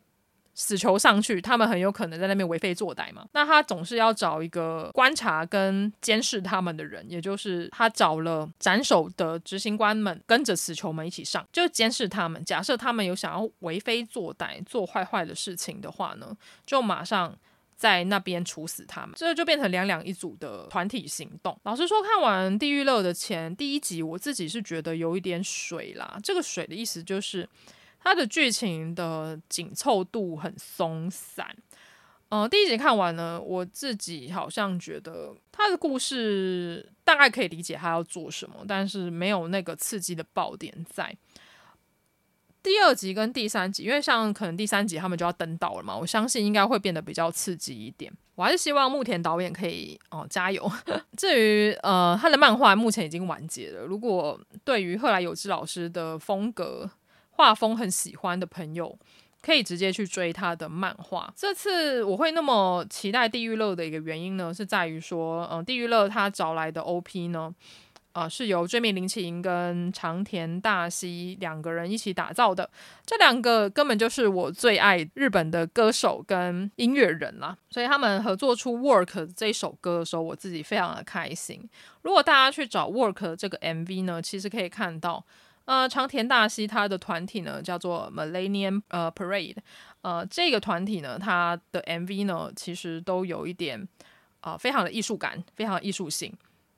[0.59, 3.27] 死囚上去，他们很有可能在那边为非作歹嘛。
[3.33, 12.43] 那他总是要找一个观察跟监视他们的人，也就是他找了斩首的执行官们跟着死囚们一起上，就监视他们。
[12.43, 16.35] 假设他们有想要为非作歹、做坏坏的事情的话呢，
[16.65, 17.37] 就马上
[17.77, 19.11] 在那边处死他们。
[19.15, 21.55] 这就变成两两一组的团体行动。
[21.65, 26.19] 老实说，看完《地狱乐》的前第一集，我自己是觉得有一点水啦。
[26.23, 27.47] 这个水的意思就是。
[28.07, 31.45] 它的剧情的紧凑度很松散，
[32.29, 41.17] 嗯、第一集看完呢，我自己好像觉得他的故事大概可以理解他要做什么，但是没有那个刺激的爆点在。
[42.63, 48.13] 第二集跟第三集，因为像可能第三集他们就要登岛了嘛，我相信应该会变得比较刺激一点。
[48.37, 50.71] 我还是希望牧田导演可以哦加油。
[51.19, 56.89] 至于呃他的漫画目前已经完结了，如果对于贺来有志老师的风格，
[57.37, 58.99] 画风很喜欢的朋友，
[59.43, 61.31] 可以直接去追他的漫画。
[61.37, 67.55] 这次我会那么期待《地狱乐》的一个原因呢，是在于说，嗯，《地狱乐》他找来的 OP 呢，
[68.13, 72.71] 啊、呃，是由椎名林檎跟长田大希两个人一起打造的。
[73.05, 81.69] 这两个根本就是我最爱日本的歌手跟音乐人啦，所以他们合作出《Work》这首歌的时候，我自己非常的开心。
[82.01, 85.23] 如果大家去找《Work》这个 MV 呢，其实可以看到。
[85.67, 89.57] 呃，长田大希他的团体呢叫做 Millennium 呃 Parade，
[90.01, 93.87] 呃，这个团体呢，他的 MV 呢其实都有一点
[94.41, 96.33] 啊、非常的艺术感，非常的艺术性。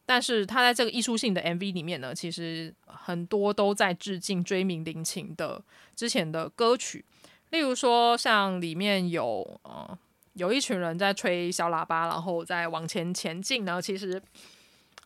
[0.06, 5.62] 但是他在这个艺术性的 MV 里面呢，其实很多都在致敬椎名林檎的
[5.94, 7.04] 之前的歌曲，
[7.50, 9.98] 例如说像里面有呃
[10.32, 14.22] 有一群人在吹小喇叭，然后在往前前进呢，其实。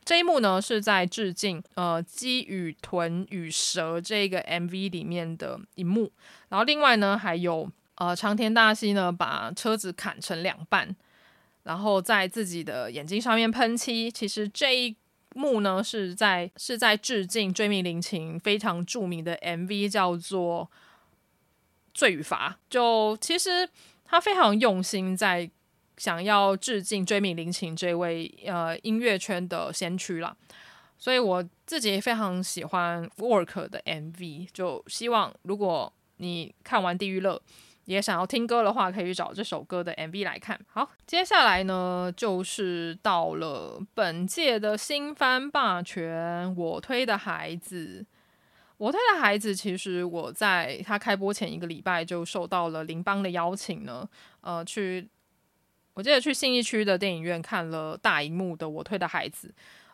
[0.04, 6.10] 这一幕呢是在致敬呃鸡与豚与蛇这个 MV 里面的一幕，
[6.48, 10.94] 然后另外呢还有呃长田大希呢把车子砍成两半，
[11.62, 14.10] 然后在自己的眼睛上面喷漆。
[14.10, 14.96] 其实这一
[15.34, 20.68] 幕呢是在是在致敬椎名林檎非常著名的 MV 叫做
[21.94, 23.68] 《罪与罚》，就其实
[24.04, 25.48] 他非常用心在。
[26.02, 30.34] 想要致敬追名林琴这位呃音乐圈的先驱啦，
[30.98, 37.36] 所以我自己非常喜欢 Work 的 MV，就希望如果你看完《地狱乐》
[37.84, 40.58] 也想要听歌的话，可以找这首歌的 MV 来看。
[40.66, 48.04] 好，接下来呢就是到了本届的新番霸权，我推的孩子，
[48.76, 54.08] 我推的孩子，其实我在他开播前一个礼拜就受到了邻邦的邀请呢，
[54.40, 55.08] 呃去。
[55.94, 59.48] 我记得去信义区的电影院看了大荧幕的《我推的孩子》，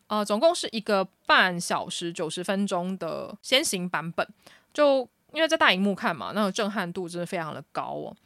[0.06, 4.26] 呃，总共是一个半小时九十分钟的先行版本。
[4.72, 8.16] 就因为在大荧幕看嘛，那个震撼度真的非常的高哦。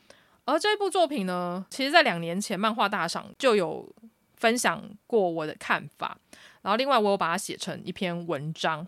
[0.44, 3.88] 而这部作品呢，其实在两年前漫画大赏就有
[4.36, 6.18] 分享过我的看法，
[6.62, 8.86] 然后另外我有把它写成一篇文章。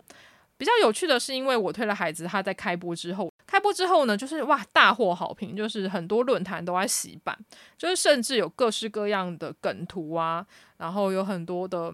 [0.57, 7.37] 比较有趣的是，因为我推的孩子，他在开播之后，开播之后呢，就是哇，大获好评，就是很多论坛都在洗版，
[7.77, 10.45] 就是甚至有各式各样的梗图啊，
[10.77, 11.93] 然后有很多的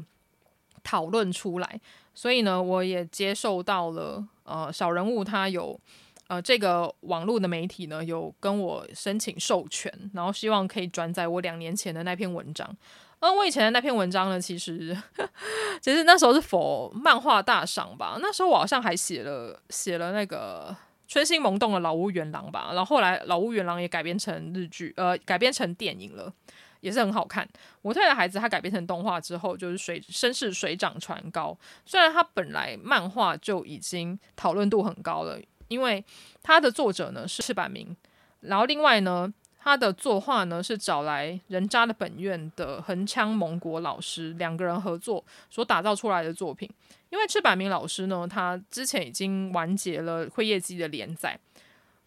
[0.84, 1.82] 讨论出来，
[2.14, 5.80] 所以呢，我也接受到了呃小人物他有
[6.28, 12.76] 呃这个网络的媒体呢有跟我申请授权，然后希望可以转载我两年前的那篇文章。
[13.20, 14.98] 嗯，我以前的那篇文章呢，其实
[15.80, 18.18] 其实那时候是否漫画大赏吧。
[18.20, 20.76] 那时候我好像还写了写了那个
[21.12, 22.70] 春心萌动的老屋原郎吧。
[22.74, 26.32] 然后后来老屋原郎也改编成日剧，呃，改编成电影了，
[26.80, 27.46] 也是很好看。
[27.82, 31.58] 我推的孩子他改编成动画之后，就是水声势水涨船高。
[31.86, 35.38] 虽然他本来漫画就已经讨论度很高了，
[35.68, 36.02] 因为
[36.42, 37.94] 他的作者呢是赤坂明，
[38.40, 39.34] 然后另外呢。
[39.64, 46.68] 他的作画呢是找来人渣的本院的横枪盟国老师两个人合作所打造出来的作品。
[47.12, 51.38] 因为赤坂明老师呢，他之前已经完结了《辉夜姬》的连载，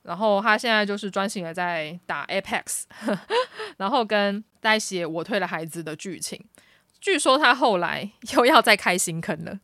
[0.02, 2.84] 然后他现在就是专心的在打 Apex，
[3.78, 6.42] 然后跟在写《我推了孩子》的剧情。
[7.00, 9.60] 据说他后来 又要再开新坑了，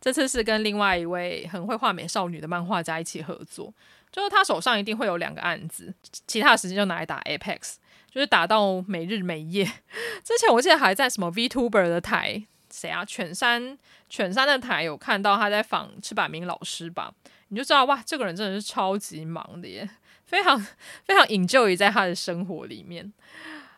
[0.00, 3.74] 这次是跟另外一位很会画美少女的漫画家一起合作。
[4.12, 5.92] 就是他手上一定会有两个案子，
[6.28, 7.74] 其他的时间就拿来打 Apex，
[8.08, 9.64] 就是打到没日没夜。
[10.22, 13.04] 之前我记得还在什么 VTuber 的台，谁啊？
[13.04, 13.78] 犬山
[14.10, 17.14] 犬山的台有看到他在访赤坂明老师吧？
[17.48, 19.88] 你就知道哇，这个人真的是超级忙的耶，
[20.24, 20.58] 非常
[21.04, 23.12] 非常引咎于在他的生活里面。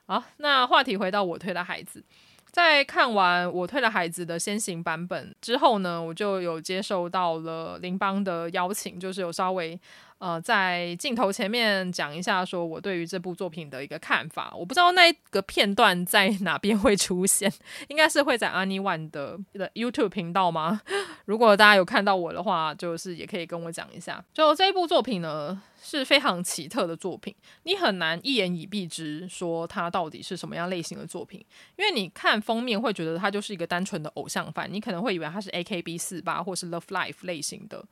[0.07, 2.03] 好，那话题回到我推的孩子。
[2.51, 9.79] 在看完我推的孩子的先行版本之后呢，我就有接受到了林邦的邀请，就是有稍微
[10.19, 14.55] 呃在镜头前面讲一下，说我对于这部作品的一个看法。
[14.57, 17.53] 我不知道那一个片段在哪边会出现，
[17.89, 20.81] 应该是会在 Ani-One 的的 YouTube 频道吗？
[21.27, 24.25] 如果大家有看到我的话，就是也可以跟我讲一下。
[24.33, 31.45] 就这一部作品呢，是非常奇特的作品，你很难一言以蔽之说它到底是什么样类型的作品，
[31.77, 37.85] 因为你看封面会觉得它就是一个单纯的偶像番，你可能会以为它是 AKB48 或是 Love Life 类型的，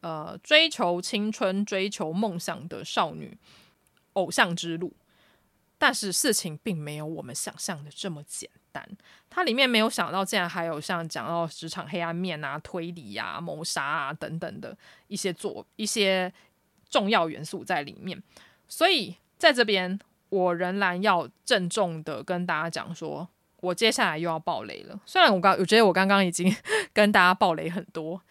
[0.00, 3.36] 呃，追求青春、追求梦想的少女
[4.12, 4.92] 偶像之路。
[5.78, 8.88] 但是事情并没有我们想象的这么简单，
[9.28, 14.76] 它里面没有想到竟然还有像讲到职场黑暗面啊、推理啊、谋杀啊等等的
[15.08, 16.32] 一些作一些。
[16.88, 18.22] 重要元素在里面，
[18.68, 24.98] 所以在这边我仍然要郑重的跟大家讲说，我接下来又要爆雷了。
[25.04, 26.54] 虽然我刚我觉得我刚刚已经
[26.94, 28.22] 跟大家爆雷很多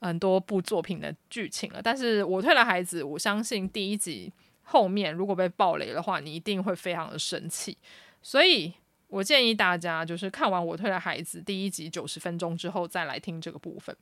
[0.00, 4.32] 很多部作品的剧情了，但是我推的孩子，我相信第一集
[4.62, 7.76] 后面如果被爆雷的话，你一定会非常的生气。
[8.22, 8.72] 所以
[9.08, 13.96] 我建议大家就是看完我推的孩子第一集九十分钟之后再来听这个部分。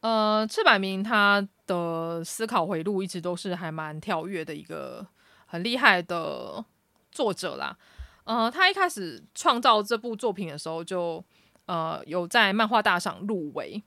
[0.00, 5.06] 呃，赤坂明他的思考回路一直都是还蛮跳跃的一个
[5.46, 6.64] 很厉害的
[7.10, 7.76] 作者啦。
[8.24, 11.24] 呃，他一开始创造这部作品的时候，就
[11.66, 13.82] 呃有在漫画大赏入围，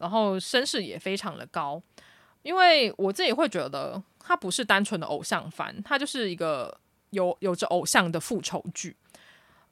[0.00, 1.80] 然后声势也非常的高。
[2.42, 6.76] 因为我自己会觉得，它不是单纯的偶像番，它就是一个
[7.10, 8.96] 有有着偶像的复仇剧。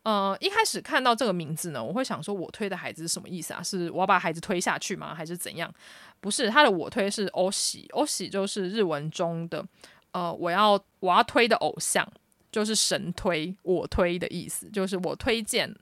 [0.04, 3.62] 呃，一开始看到这个名字呢，我会想说，我推的孩子是什么意思啊？
[3.62, 5.14] 是我要把孩子推下去吗？
[5.14, 5.72] 还是怎样？
[6.20, 9.64] 不是，他的我推是欧喜，欧喜就是日文中的
[10.12, 12.06] 呃，我要我要推的偶像，
[12.50, 15.74] 就是神推我推的意思，就是我推荐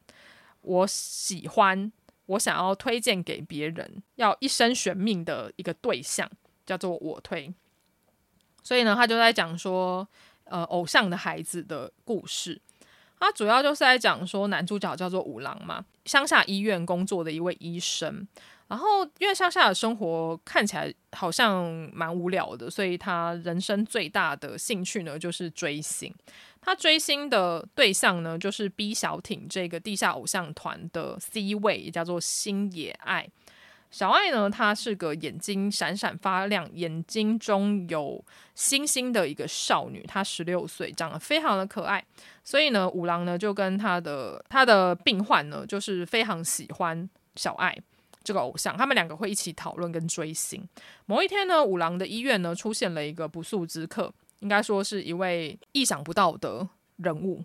[0.63, 1.93] 我喜欢
[2.27, 6.31] 我想要推荐给别人，要一生悬命的一个对象，
[6.65, 7.53] 叫做我推。
[8.63, 10.07] 所以呢，他就在讲说，
[10.45, 12.61] 呃，偶像的孩子的故事。
[13.19, 18.27] 他主要就是在讲说，男主角叫做五郎嘛，乡下医院工作的一位医生。
[18.69, 26.13] 然后，因为乡下的生活看起来好像蛮无聊的，所以他人生最大的兴趣呢，就是追星。
[26.67, 33.29] 他追星的对象呢，就是 B 小艇这个地下偶像团的 C 位，也叫做星野爱。
[33.89, 38.23] 小爱呢，她是个眼睛闪闪发亮、眼睛中有
[38.57, 40.05] 星星的一个少女。
[40.09, 42.05] 她十六岁，长得非常的可爱。
[42.43, 47.79] 所以呢，五郎呢就跟他的他的病患呢，就是非常喜欢小爱。
[48.25, 50.69] 这个偶像，他们两个会一起讨论跟追星。
[51.05, 54.13] 某一天呢，五郎的医院呢出现了一个不速之客，
[54.47, 56.69] 应该说是一位意想不到的
[56.99, 57.45] 人物。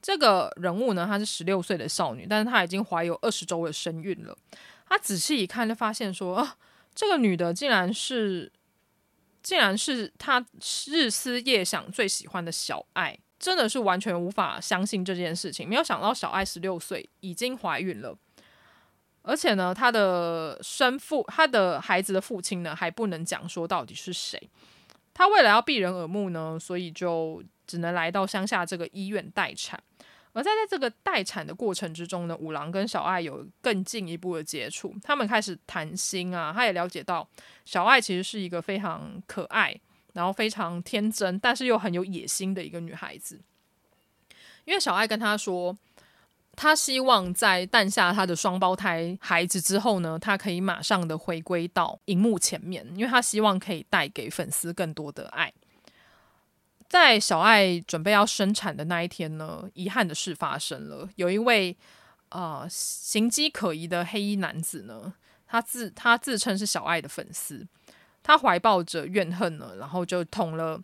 [0.00, 4.38] 这个人物呢，她是十六岁的少女，但是她已经怀有二十周的身孕了。
[4.86, 6.56] 他仔细一看，就发现说啊，
[6.94, 8.52] 这个女的竟然是，
[9.42, 10.46] 竟然是他
[10.86, 15.68] 日思夜想最喜欢的小爱，真的是完全无法相信这件事情。
[15.68, 18.16] 没有想到小爱十六岁已经怀孕了。
[19.22, 24.48] 而且呢，她的生父，她的孩子的父亲呢，还不能讲说到底是谁。
[25.18, 29.82] 他为了要避人耳目呢，所以就只能来到乡下这个医院待产。
[30.32, 36.52] 而在在这个待产的过程之中呢，五郎跟小爱有更进一步的接触，他们开始谈心啊。
[36.54, 37.28] 他也了解到
[37.64, 39.74] 小爱其实是一个非常可爱，
[40.12, 43.40] 然后非常天真，但是又很有野心的一个女孩子。
[44.66, 45.76] 因为小爱跟他说。
[46.60, 55.52] 他希望在诞下他的双胞胎孩子之后呢，他可以马上的回归到荧幕前面，因为他希望可以带给粉丝更多的爱。
[56.88, 61.76] 在小爱准备要生产的那一天呢，遗憾的事发生了，有一位
[62.30, 65.14] 呃形迹可疑的黑衣男子呢，
[65.46, 67.64] 他自他自称是小爱的粉丝，
[68.24, 70.80] 他怀抱着怨恨呢，然后就捅了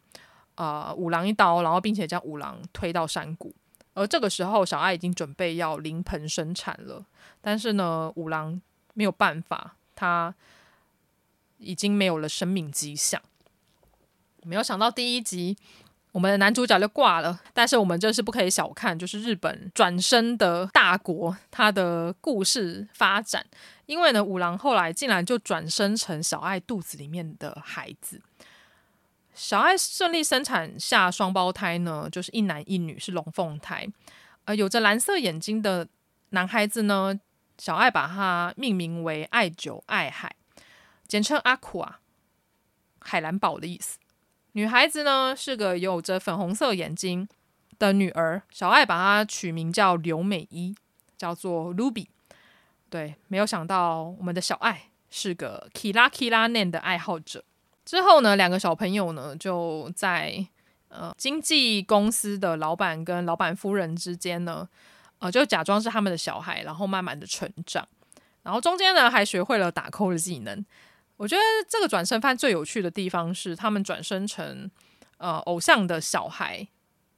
[0.54, 3.52] 啊、五郎一刀，然后并且将五郎推到山谷。
[3.94, 7.04] 而这个时候，小爱已经准备要临盆生产了，
[7.40, 8.60] 但是呢，五郎
[8.92, 10.34] 没有办法，他
[11.58, 13.22] 已经没有了生命迹象。
[14.42, 15.56] 没有想到第一集，
[16.12, 17.40] 我们的男主角就挂了。
[17.52, 23.46] 但是我们这是不可以小看，就是日本转生的大国，他的故事发展，
[23.86, 28.20] 因为呢，五郎后来竟然就转生成小爱肚子里面的孩子。
[29.34, 33.86] 小爱顺利生产下双胞胎呢，就是一男一女，是龙凤胎。
[34.44, 35.88] 呃，有着蓝色眼睛的
[36.30, 37.18] 男孩子呢，
[37.58, 40.36] 小爱把他命名为爱久爱海，
[41.08, 42.00] 简称阿库啊，
[43.00, 43.98] 海蓝宝的意思。
[44.52, 47.28] 女孩子呢，是个有着粉红色眼睛
[47.78, 50.76] 的女儿，小爱把她取名叫刘美依，
[51.18, 52.06] 叫做 Ruby。
[52.88, 57.44] 对，没有想到我们的小爱是个 Kira Kira Name 的爱好者。
[57.84, 60.46] 之后呢，两个小朋友呢就在
[60.88, 64.66] 呃经纪公司的老板跟老板夫人之间呢，
[65.18, 67.86] 呃就假装是他们的小孩，然后慢慢的成长，
[68.42, 70.64] 然后中间呢还学会了打扣的技能。
[71.16, 74.70] 我觉得这个转生番最有趣的地方是，他们转生成
[75.18, 76.66] 呃偶像的小孩，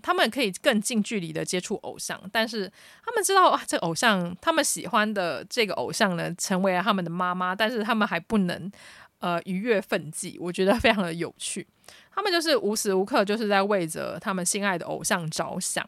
[0.03, 2.71] 他们可以更近距离的接触偶像，但是
[3.05, 8.71] 他们知道啊，这偶像他们喜欢的这个偶像呢，成为了他们的妈妈，但是他们还不能。
[9.19, 11.67] 呃，愉悦奋际，我觉得非常的有趣。
[12.15, 15.85] 他们就是无时无刻就是在为着他们心爱的偶像着想，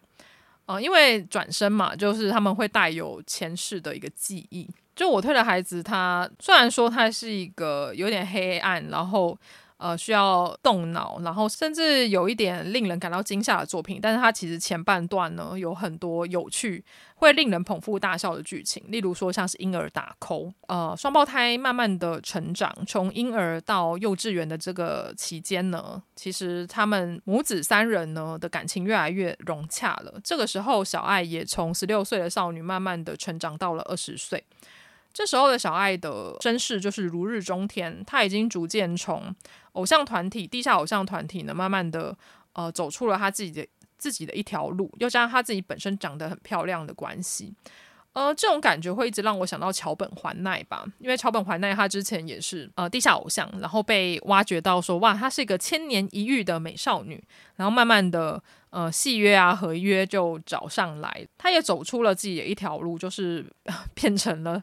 [0.67, 4.69] 啊、呃，因为转身嘛，就是他们会带有前世的一个记忆。
[4.95, 9.39] 就我推的孩子，他虽然说他是一个有点黑暗，然后。
[9.79, 30.21] 呃，需要动脑，然后甚至有一点令人感到惊吓的作品，但是它其实前半段呢有很多有趣、会令人捧腹大笑的剧情，例如说像是婴儿打 call，呃，双胞胎慢慢的成长，从婴儿到幼稚园的这个期间呢，其实他们母子三人呢的感情越来越融洽了。
[30.25, 34.43] 这个时候，小爱也从十六岁的少女慢慢的成长到了二十岁。
[35.19, 39.35] 这时候的小爱的身世就是如日中天，她已经逐渐从
[39.73, 42.17] 偶像团体、地下偶像团体呢，慢慢的
[42.53, 43.67] 呃走出了她自己的
[43.97, 47.53] 自己的一条路，又加上她自己本身长得很漂亮的关系，
[48.19, 57.23] 呃，这种感觉会一直让我想到桥本环奈吧，因为桥本环奈她之前也是呃地下偶像，然后被挖掘到说哇，她是一个千年一遇的美少女，
[57.55, 63.47] 然后慢慢的呃戏约啊合约就找上来，她也走出了自己的一条路，就是
[63.95, 64.61] 变成了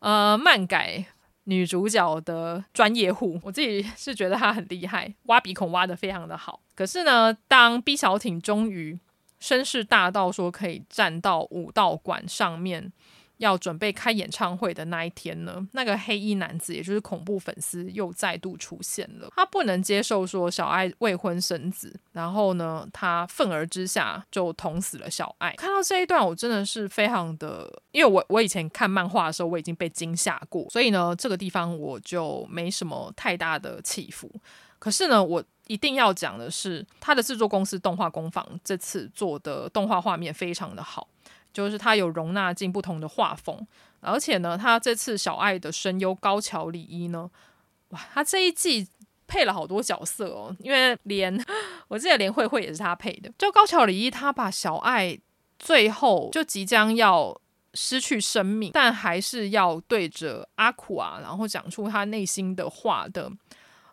[0.00, 1.02] 呃漫改
[1.44, 3.40] 女主角的专业户。
[3.42, 6.60] 我自己是觉得她很厉害，挖鼻孔挖得非常的好。
[6.74, 8.98] 可是呢，当 B 小艇终于。
[9.40, 12.92] 声势大到说可以站到武道馆上面，
[13.38, 19.32] 要准备开演唱会的那一天呢，那个黑衣男子，也就是恐怖粉丝，又再度出现了。
[19.34, 25.54] 他不能接受说小爱未婚生子，然后呢，他愤而之下就捅死了小爱。
[25.56, 34.30] 看到这一段，我真的是非常的，因为我我以前看漫画的时候，我已经被惊吓过，所以呢，这个地方我就没什么太大的起伏。
[34.78, 35.42] 可是呢，我。
[35.70, 41.06] 一定要讲的是，他的制作公司动画工坊这次做的动画画面非常的好，
[41.52, 43.64] 就是它有容纳进不同的画风，
[44.00, 47.30] 而且呢，他这次小爱的声优高桥李依呢，
[47.90, 48.88] 哇，他这一季
[49.28, 51.40] 配了好多角色哦，因为连
[51.86, 55.16] 我记得连慧慧也是他配的，就高桥李依他把小爱
[55.56, 57.40] 最后就即将要
[57.74, 63.30] 失去生命，但还是要对着阿苦啊，然后讲出他内心的话的。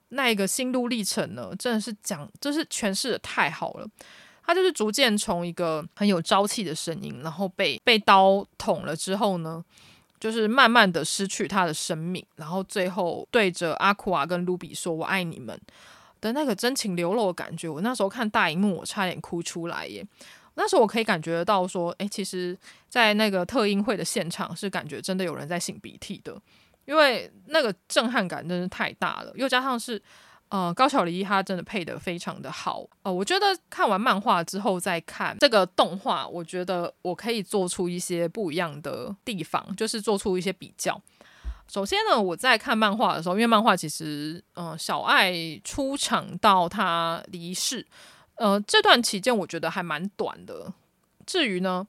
[0.09, 3.87] 那一个心路历程呢，真的是讲，就是诠释的太好了。
[4.45, 9.61] 他就是逐渐从一个很有朝气的声音，然后被被刀捅了之后呢，
[10.21, 15.59] 就是慢慢的失去他的生命，然后最后对着阿库亚跟卢比说“我爱你们”
[16.21, 17.67] 的那个真情流露的感觉。
[17.67, 20.05] 我那时候看大荧幕，我差点哭出来耶。
[20.55, 22.57] 那时候我可以感觉得到说，诶，其实，
[22.89, 26.35] 在那个特映会的现场，是感觉真的有人在擤鼻涕的。
[26.87, 30.01] 因为那个震撼感真是太大了，又加上是，
[30.47, 41.01] 呃，高桥李依他真的配得非常的好，呃，我觉得看完漫画之后再看这个动画，我觉得我可以做出一些不一样的地方，就是做出一些比较。
[41.67, 45.33] 首先呢，我在看漫画的时候，因为漫画其实，呃，小爱
[45.65, 47.85] 出场到他离世，
[48.35, 50.73] 呃，这段期间我觉得还蛮短的。
[51.25, 51.85] 至于呢。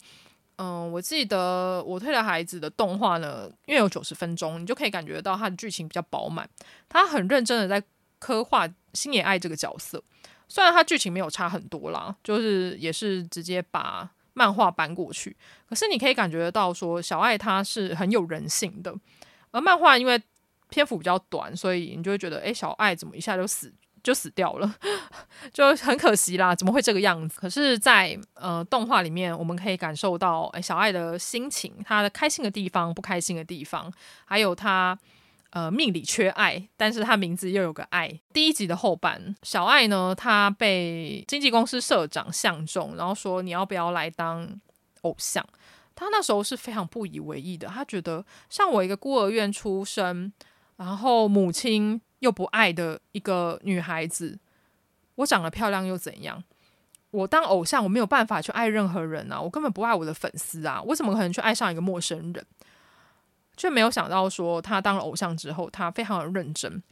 [0.58, 6.48] 嗯，我记得我推的孩子的动画呢，因为有九十分钟，你就可以感觉到它的剧情比较饱满。
[6.88, 7.86] 他很认真的在
[8.18, 10.02] 刻画星野爱这个角色，
[10.48, 15.36] 虽然他剧情没有差很多啦，就是也是直接把漫画搬过去，
[15.68, 18.92] 可是你可以感觉得到说小爱他是很有人性的，
[19.52, 20.20] 而漫画因为
[20.70, 23.72] 篇幅比较短，所以你就会觉得，诶，小爱怎么一下就死？
[24.08, 24.74] 就死掉了，
[25.52, 26.54] 就很可惜啦。
[26.54, 27.38] 怎么会这个样子？
[27.38, 33.92] 可是在，呃动画里面，我们可以感受到，哎，小爱的心情，她的开心的地方，不开心的地方，
[34.24, 34.98] 还有她
[35.50, 38.18] 呃命里缺爱，但是她名字又有个爱。
[38.32, 44.48] 第一集的后半，小爱呢，她被经纪公司社长相中，然后说你要不要来当
[45.02, 45.44] 偶像？
[45.94, 50.32] 她那时候是非常不以为意的，她觉得像我一个孤儿院出身，
[50.78, 52.00] 然后母亲。
[52.20, 54.38] 又不爱的一个女孩子，
[55.16, 56.42] 我长得漂亮又怎样？
[57.10, 59.40] 我当偶像，我没有办法去爱任何人啊！
[59.40, 60.82] 我根本不爱我的粉丝啊！
[60.82, 62.46] 我怎么可能去爱上一个陌生人？
[63.56, 66.82] 却没有想到说，他当了偶像之后，他非常的认真，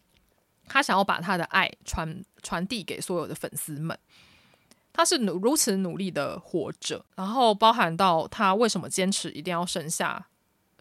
[0.66, 3.97] 他想要把他的爱传传递给所有的粉丝们。
[4.93, 10.29] 他是努如此努力的活着，然后包含到他为什么坚持一定要生下。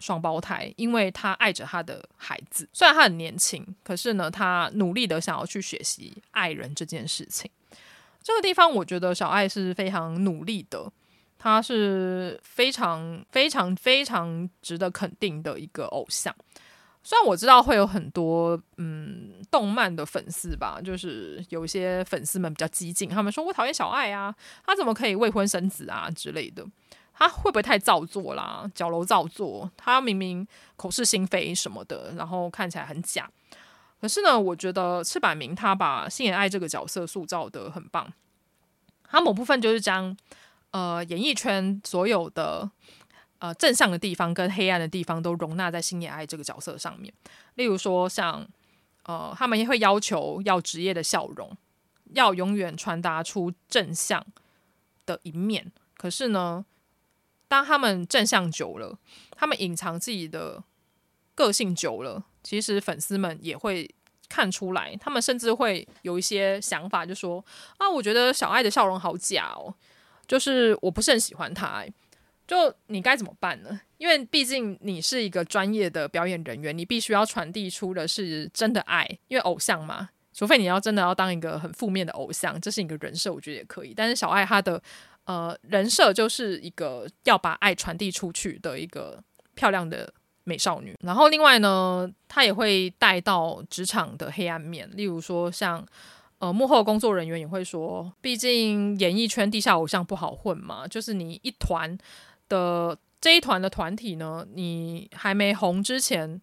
[0.06, 7.50] 双胞胎，因为他爱着他的孩子，虽然他很年轻，可是呢，他努力的想要去学习爱人这件事情。
[8.22, 10.92] 这个地方，我觉得小爱是非常努力的，
[11.40, 16.36] 他是非常非常非常值得肯定的一个偶像。
[17.02, 26.64] 虽然我知道会有很多嗯动漫的粉丝吧，就是有一些粉丝们比较激进，他们说我讨厌小爱啊，他怎么可以未婚生子啊之类的。
[27.18, 28.70] 他会不会太造作啦？
[28.76, 30.46] 矫揉造作，他明明
[30.76, 33.30] 口是心非什么的，然后看起来很假。
[34.02, 38.12] 可是呢，我觉得赤坂明他把星野爱这个角色塑造得很棒。
[39.08, 40.16] 他某部分就是将
[40.72, 42.70] 呃演艺圈所有的
[43.40, 47.14] 呃正向的地方跟黑暗的地方都容纳在星野爱这个角色上面。
[47.54, 48.46] 例如说，像
[49.04, 51.56] 呃他们也会要求要职业的笑容，
[52.14, 54.24] 要永远传达出正向
[55.06, 55.72] 的一面。
[55.98, 56.66] 可是呢，
[57.56, 59.00] 当他们正向久了，
[59.32, 60.62] 他们隐藏自己的
[61.34, 63.90] 个性久了，其实粉丝们也会
[64.28, 64.94] 看出来。
[64.98, 67.42] 他们甚至会有一些想法，就说
[67.80, 69.74] ：“啊，我觉得小爱的笑容好假哦，
[70.28, 71.86] 就是我不是很喜欢他。”
[72.46, 73.80] 就你该怎么办呢？
[73.98, 80.10] 因为毕竟你是一个专业的表演人员，你必须要传递出的是真的爱，因为偶像嘛。
[80.34, 83.94] 除非你要真的要当一个很负面的偶像，这是一个人设，我觉得也可以。
[83.96, 84.84] 但是小爱他的。
[85.26, 89.20] 呃，人设就是一个要把爱传递出去的一个
[89.56, 90.14] 漂亮的
[90.44, 90.96] 美少女。
[91.02, 95.84] 然后另外呢，她也会带到职场的黑暗面，例如说像
[96.38, 101.98] 呃幕后工作人员也会说，毕竟演艺圈地下偶像不好混嘛，就是你一团
[102.48, 106.40] 的这一团的团体呢，你还没红之前，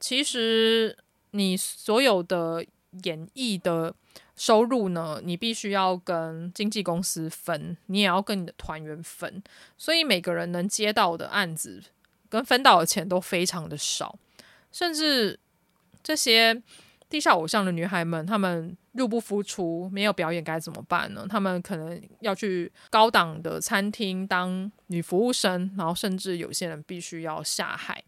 [0.00, 0.98] 其实
[1.30, 2.64] 你所有的
[3.04, 3.94] 演艺的。
[4.40, 9.42] 收入呢，你必须要跟经纪公司分，你也要跟你的团员分，
[9.76, 11.82] 所以每个人能接到的案子
[12.30, 14.18] 跟分到的钱都非常的少，
[14.72, 15.38] 甚至
[16.02, 16.62] 这些
[17.10, 21.26] 地下偶像的女孩们，她们入不敷出，没有表演该怎么办呢？
[21.28, 28.02] 她们可能要去高档的餐厅当女服务生，然后甚至有些人必须要下海。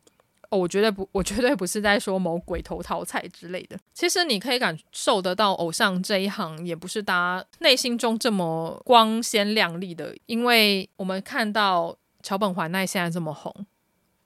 [0.53, 3.79] 哦，我绝对不， 我绝对不是在说某鬼头淘菜之类的。
[3.95, 10.15] 其实你可以感受得到，偶像这一行也不是大家内心中这么光鲜亮丽的。
[10.27, 13.51] 因为我们看到桥本环奈现在这么红，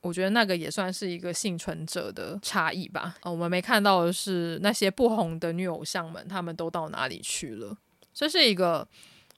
[0.00, 3.14] 我觉得那个也算是一个幸存者的差异吧。
[3.22, 7.76] 哦，我们没看到的是那些不红的女偶像们，他们都到哪里去了？
[8.12, 8.88] 这是一个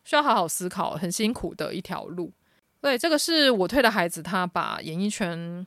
[0.04, 2.32] 需要好好思考、很辛苦的一条路。
[2.80, 5.66] 对，这个是我推的孩子，他把演艺圈。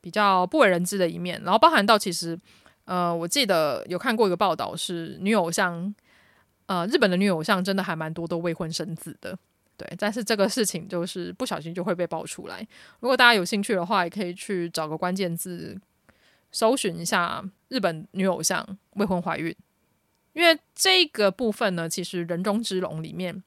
[0.00, 2.38] 比较不为人知的一面，然后包含到其实，
[2.84, 5.94] 呃，我记得有看过一个报道，是女偶像，
[6.66, 9.38] 呃，日本的女偶像真的还蛮多都未婚生子的，
[9.76, 9.86] 对。
[9.98, 12.66] 但是这个事情就是不小心就会被爆出来。
[13.00, 15.78] 如果大家有兴趣的话，也可以去找个关键字，
[16.50, 19.54] 搜寻一下日本女偶像未婚怀孕，
[20.32, 23.42] 因为这个部分呢，其实《人中之龙》里面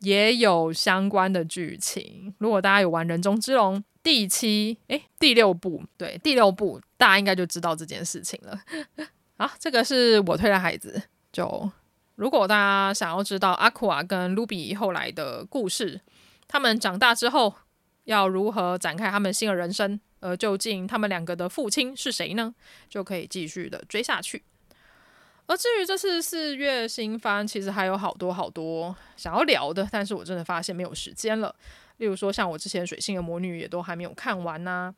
[0.00, 2.34] 也有相关的剧情。
[2.38, 3.78] 如果大家有玩《人中之龙》。
[4.06, 8.56] 第七，诶，第六部，对，第六部，大家应该就知道这件事情了。
[9.36, 11.02] 好，这个是我推的孩子。
[11.32, 11.68] 就
[12.14, 16.00] 如果大家想要知道阿库瓦跟卢比后来的故事，
[16.46, 17.52] 他们长大之后
[18.04, 22.54] 要如何展开他们新的人生，而究竟他们两个的父亲是谁呢？
[22.88, 24.44] 就可以继续的追下去。
[25.48, 31.54] 而至于这次四月新番，其实还有好多好多想要聊的，但是我真的发现没有时间了。
[31.98, 34.92] 例如说，像我之前《水星的魔女》也都还没有看完呐、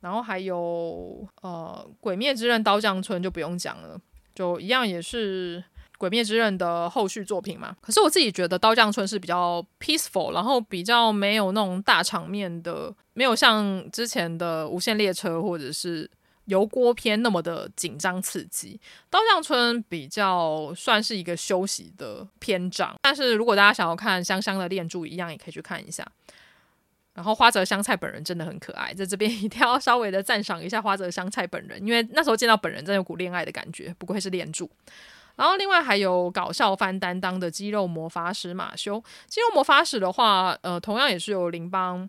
[0.00, 4.00] 然后还有呃《鬼灭之刃》刀匠村就不用讲了，
[4.34, 5.58] 就一样也是
[5.98, 7.76] 《鬼灭之刃》的后续作品嘛。
[7.82, 16.10] 可是我自己觉得刀匠村是比较 peaceful，然后比较没有那种大场面的，没有像之前的《无限列车》或者是。
[16.50, 18.78] 油锅篇那么的紧张刺激，
[19.08, 22.94] 刀匠村比较算是一个休息的篇章。
[23.00, 26.04] 但是如果大家想要看香香的恋柱一样，也可以去看一下。
[27.14, 34.68] 然后花泽香菜本人真的很可爱，在这边一定要稍微的赞赏一下花泽香菜本人，因为那时候见到本人真有股恋爱的感觉，不愧是恋柱。
[35.36, 42.08] 然后另外还有搞笑番担当的肌肉魔法使马修，肌肉魔法使的话，呃，同样也是由羚邦，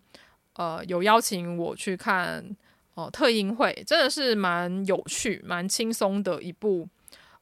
[0.54, 2.56] 呃，有邀请我去看。
[2.94, 6.88] 哦，特映会真的是蛮有趣、蛮轻松的一部，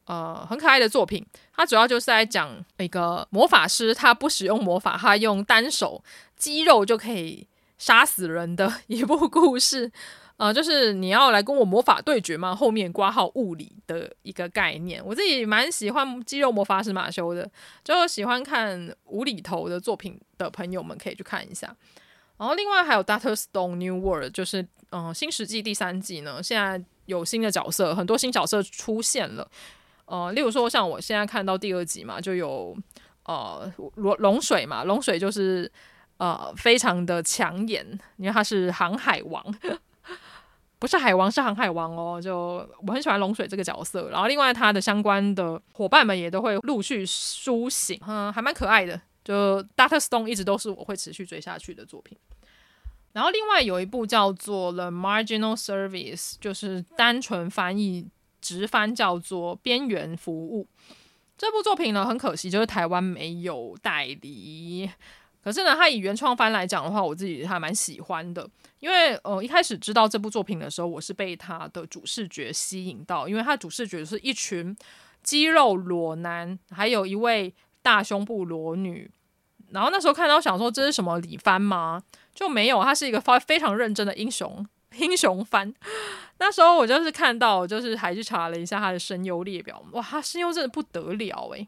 [0.05, 1.25] 呃，很可爱的作品。
[1.55, 6.03] 它主要就是在讲一个魔法师，他不使用魔法，他用单手
[6.35, 7.47] 肌肉就可以
[7.77, 9.91] 杀死人的 一部故事。
[10.37, 12.55] 呃，就是你要来跟我魔法对决吗？
[12.55, 15.03] 后面挂号物理的一个概念。
[15.05, 17.49] 我自己蛮喜欢肌肉魔法师马修的，
[17.83, 21.75] 就喜欢看无厘头的作品的朋友们可以去看一下。
[22.39, 29.45] 然后另外还有 Doctor Stone New World，就是嗯新世纪第三季呢，现在有新的角色，很多新角色出现了。
[30.05, 32.75] 呃，例如说像我现在看到第二集嘛，就有
[33.25, 35.69] 呃龙龙水嘛，龙水就是
[36.17, 37.85] 呃非常的抢眼，
[38.15, 39.43] 因为他是航海王，
[40.79, 42.21] 不是海王是航海王哦。
[42.21, 48.99] 就我很喜欢龙水这个角色，然后另外他的相关的伙伴们也都会陆续苏醒，嗯，还蛮可爱的。
[49.29, 52.17] 就 Doctor Stone 一直都是我会持续追下去的作品。
[53.13, 58.07] 然后另外有一部叫做《The Marginal Service》，就是单纯翻译
[58.41, 60.63] 直翻叫做《边缘服务》。
[61.37, 64.89] 这部作品呢，很可惜就是台湾没有代理。
[65.43, 68.49] 可是呢，它以原创番来讲的话，我自己还蛮喜欢的。
[68.79, 74.75] 因为呃，一开始知道这部作品的时候，我是被它的主视觉吸引到，因为它主视觉是一群
[75.21, 77.53] 肌肉裸男，还有一位
[77.83, 79.11] 大胸部裸女。
[79.71, 82.01] 然后那时候看到想说，这是什么里番吗？
[82.33, 84.65] 就没有，他是一个非非常认真的英雄
[84.97, 85.73] 英雄番。
[86.37, 91.67] 那时候我就是看到，就是还去查了一下他的声优列表，哇，他声优真的不得了诶。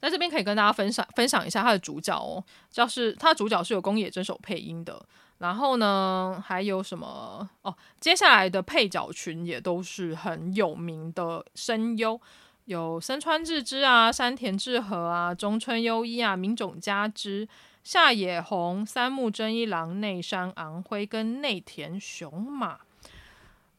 [0.00, 5.04] 在这边可以跟大家分享分享一下他的主角哦，就是他的主角是有宫野真守配音的。
[5.38, 7.74] 然后呢，还有什么哦？
[8.00, 12.20] 接下来的配角群也都是很有名的声优。
[12.68, 17.48] 有森川智之啊、山田智和啊、中村优一啊、名种佳知、
[17.82, 22.80] 夏野宏、三木真一郎、内山昂辉跟内田雄马。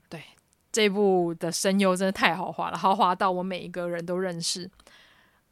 [0.09, 0.23] 对，
[0.71, 4.67] 这部的声优真的太豪华了，豪华到我每一个人都认识。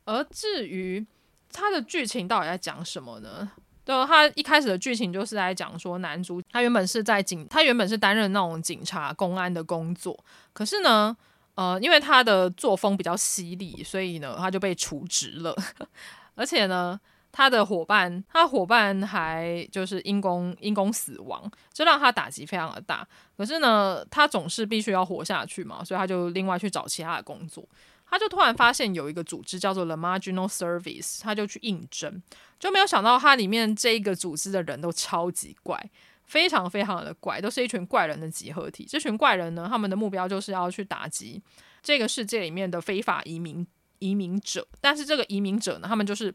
[0.06, 1.06] 而至于
[1.54, 3.52] 他的剧情到底在讲什么呢？
[3.86, 10.18] 对，他一开始的剧情就是在讲说，男主他原本是在警，他原本是担任那种警察、公安的工作，
[10.54, 11.16] 可是呢，
[11.58, 15.56] 呃，因为他的作风比较犀利，所以呢，他就被除职了。
[16.36, 17.00] 而且呢，
[17.32, 23.08] 他的伙伴，他伙伴还就是因公因公死亡，这让他打击非常的大。
[23.36, 27.68] 可是呢，他总是必须要活下去嘛，所以他就另外去找其他的工作。
[28.10, 32.22] 他就突然发现有一个组织叫做 The Marginal Service，他就去应征，
[32.60, 35.90] 就没有想到他里面这一个组织的人都超级怪，
[36.28, 38.86] 非常非常的怪，都是一群怪人的集合体。
[38.88, 41.42] 这群怪人呢，他们的目标就是要去打击
[41.82, 43.66] 这个世界里面的非法移民
[43.98, 46.32] 移民者，但是这个移民者呢，他们就是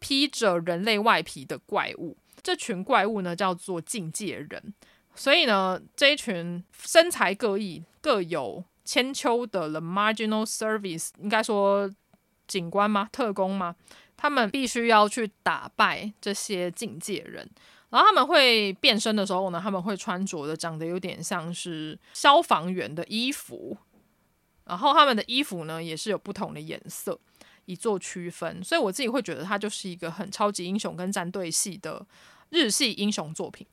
[0.00, 2.16] 披着人类外皮的怪物。
[2.42, 4.74] 这群怪物呢，叫做境界人，
[5.14, 8.64] 所以呢，这一群身材各异、各有。
[8.86, 11.90] 千秋的 The Marginal Service，应该说
[12.46, 13.08] 警官吗？
[13.10, 13.74] 特工吗？
[14.14, 17.48] 他们必须要去打败这些境界人，
[17.94, 23.76] 然后他们会变身的时候呢，他们会穿着的长得有点像是消防员的衣服，
[24.64, 27.16] 然后他们的衣服呢也是有不同的颜色，
[27.66, 28.60] 以做区分。
[28.64, 32.04] 所以我自己会觉得它就是一个很超级英雄跟战队系的
[32.50, 33.64] 日系英雄作品。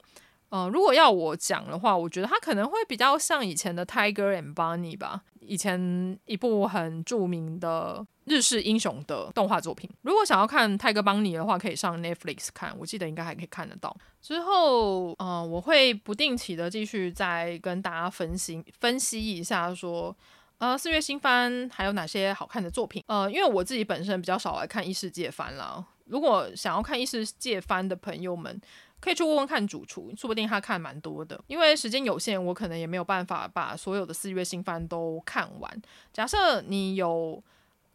[0.49, 9.89] 呃，如果要我讲的话，我觉得它可能会比较像以前的《Tiger and Bunny》吧，以前一部很著名的日式英雄的动画作品。
[10.01, 13.95] 如果想要看《泰戈邦尼》的话，可以上 Netflix 看，我记得应该还可以看得到。
[14.21, 20.15] 之后，呃，我会不定期的继续再跟大家分析分析一下，说，
[20.59, 23.03] 呃，四月新番还有哪些好看的作品。
[23.07, 28.61] 呃，因为我自己本身比较少来看异世界番啦，如果想要看异世界番的朋友们。
[29.01, 31.43] 可以去问问看主厨，说不定他看蛮多的。
[31.47, 35.81] 因为时间有限，我可能也没有办法把所有的四月新番都看完。
[36.13, 37.43] 假设你有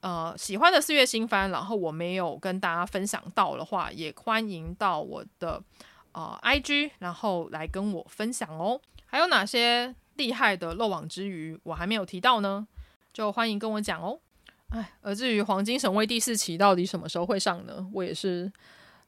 [0.01, 5.63] 呃喜欢的四月新番，然后我没有跟大家分享到的话，也欢迎到我的
[6.13, 8.81] 呃 IG，然后来跟我分享哦。
[9.07, 12.67] 还有哪些厉害的漏网之鱼我还没有提到呢？
[13.13, 14.19] 就欢迎跟我讲哦。
[14.69, 17.87] 哎，而至于《黄金神威》第四期到底什么时候会上呢？
[17.93, 18.53] 我也是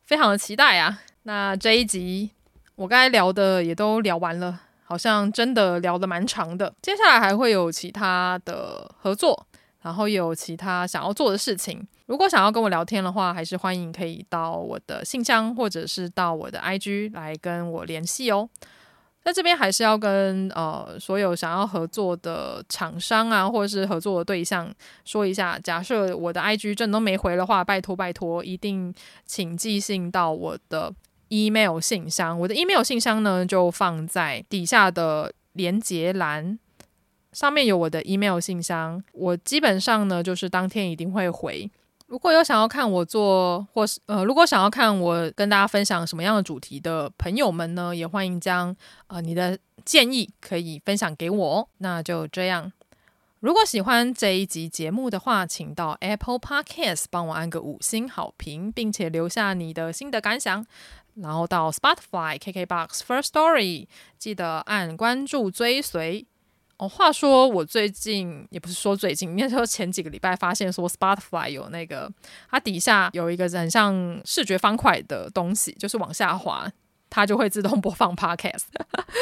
[0.05, 1.01] 非常的期待啊。
[1.25, 2.31] 那这一集
[2.77, 6.73] 我刚才聊的也都聊完了，好像真的聊得蛮长的。
[6.81, 9.47] 接下来还会有其他的合作，
[9.83, 11.87] 然后有其他想要做的事情。
[12.07, 18.49] 如果想要跟我聊天的话，还是欢迎可以到我的信箱或者是到我的 IG 来跟我联系哦。
[19.23, 24.73] 在这边还是要跟呃所有想要合作的厂商啊，或者是合作的对象
[25.05, 28.95] 说一下，假设我的 IG 真的都没回的话，拜托拜托，一定
[29.27, 30.95] 请寄信到我的。
[31.31, 36.59] email 信箱，我的 email 信箱呢，就放在底下的连接栏，
[37.39, 39.01] 上面有我的 email 信箱。
[39.13, 41.71] 我基本上呢，就是当天一定会回。
[42.09, 48.75] 如果有想要看我做，或是呃，如果想要看我跟大家分享什么样的主题的朋友们呢，也欢迎将
[49.07, 51.69] 呃你的建议可以分享给我。
[51.79, 52.73] 那就这样，
[53.39, 60.67] 如果喜欢这一集节目的话，请到 Apple Podcast 帮我按个五星好评，并且留下你的心得感想。
[61.15, 63.87] 然后到 Spotify、KKBox、First Story，
[64.19, 66.27] 记得按关注追随。
[66.79, 72.09] 哦，话说我最近也不是说最近，应该说前几个礼拜发现说 Spotify 有那个
[72.49, 76.71] 它底下有一个很像视觉方块的东西，就是往下滑，
[77.11, 78.67] 它就会自动播放 Podcast。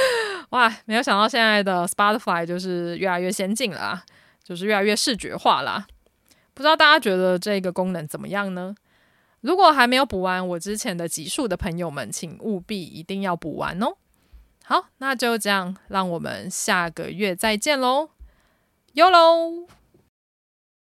[0.51, 4.05] 哇，没有想到现在的 Spotify 就是越来越先进了啊，
[4.45, 5.87] 就是越来越视觉化啦。
[6.53, 8.75] 不知道大家觉得这个功能怎么样呢？
[9.41, 13.97] 如果还没有补完我之前的集数的朋友们，请务必一定要补完哦。
[14.69, 18.11] 好，那就这样，让我们下个月再见喽，
[18.95, 19.69] 哟喽。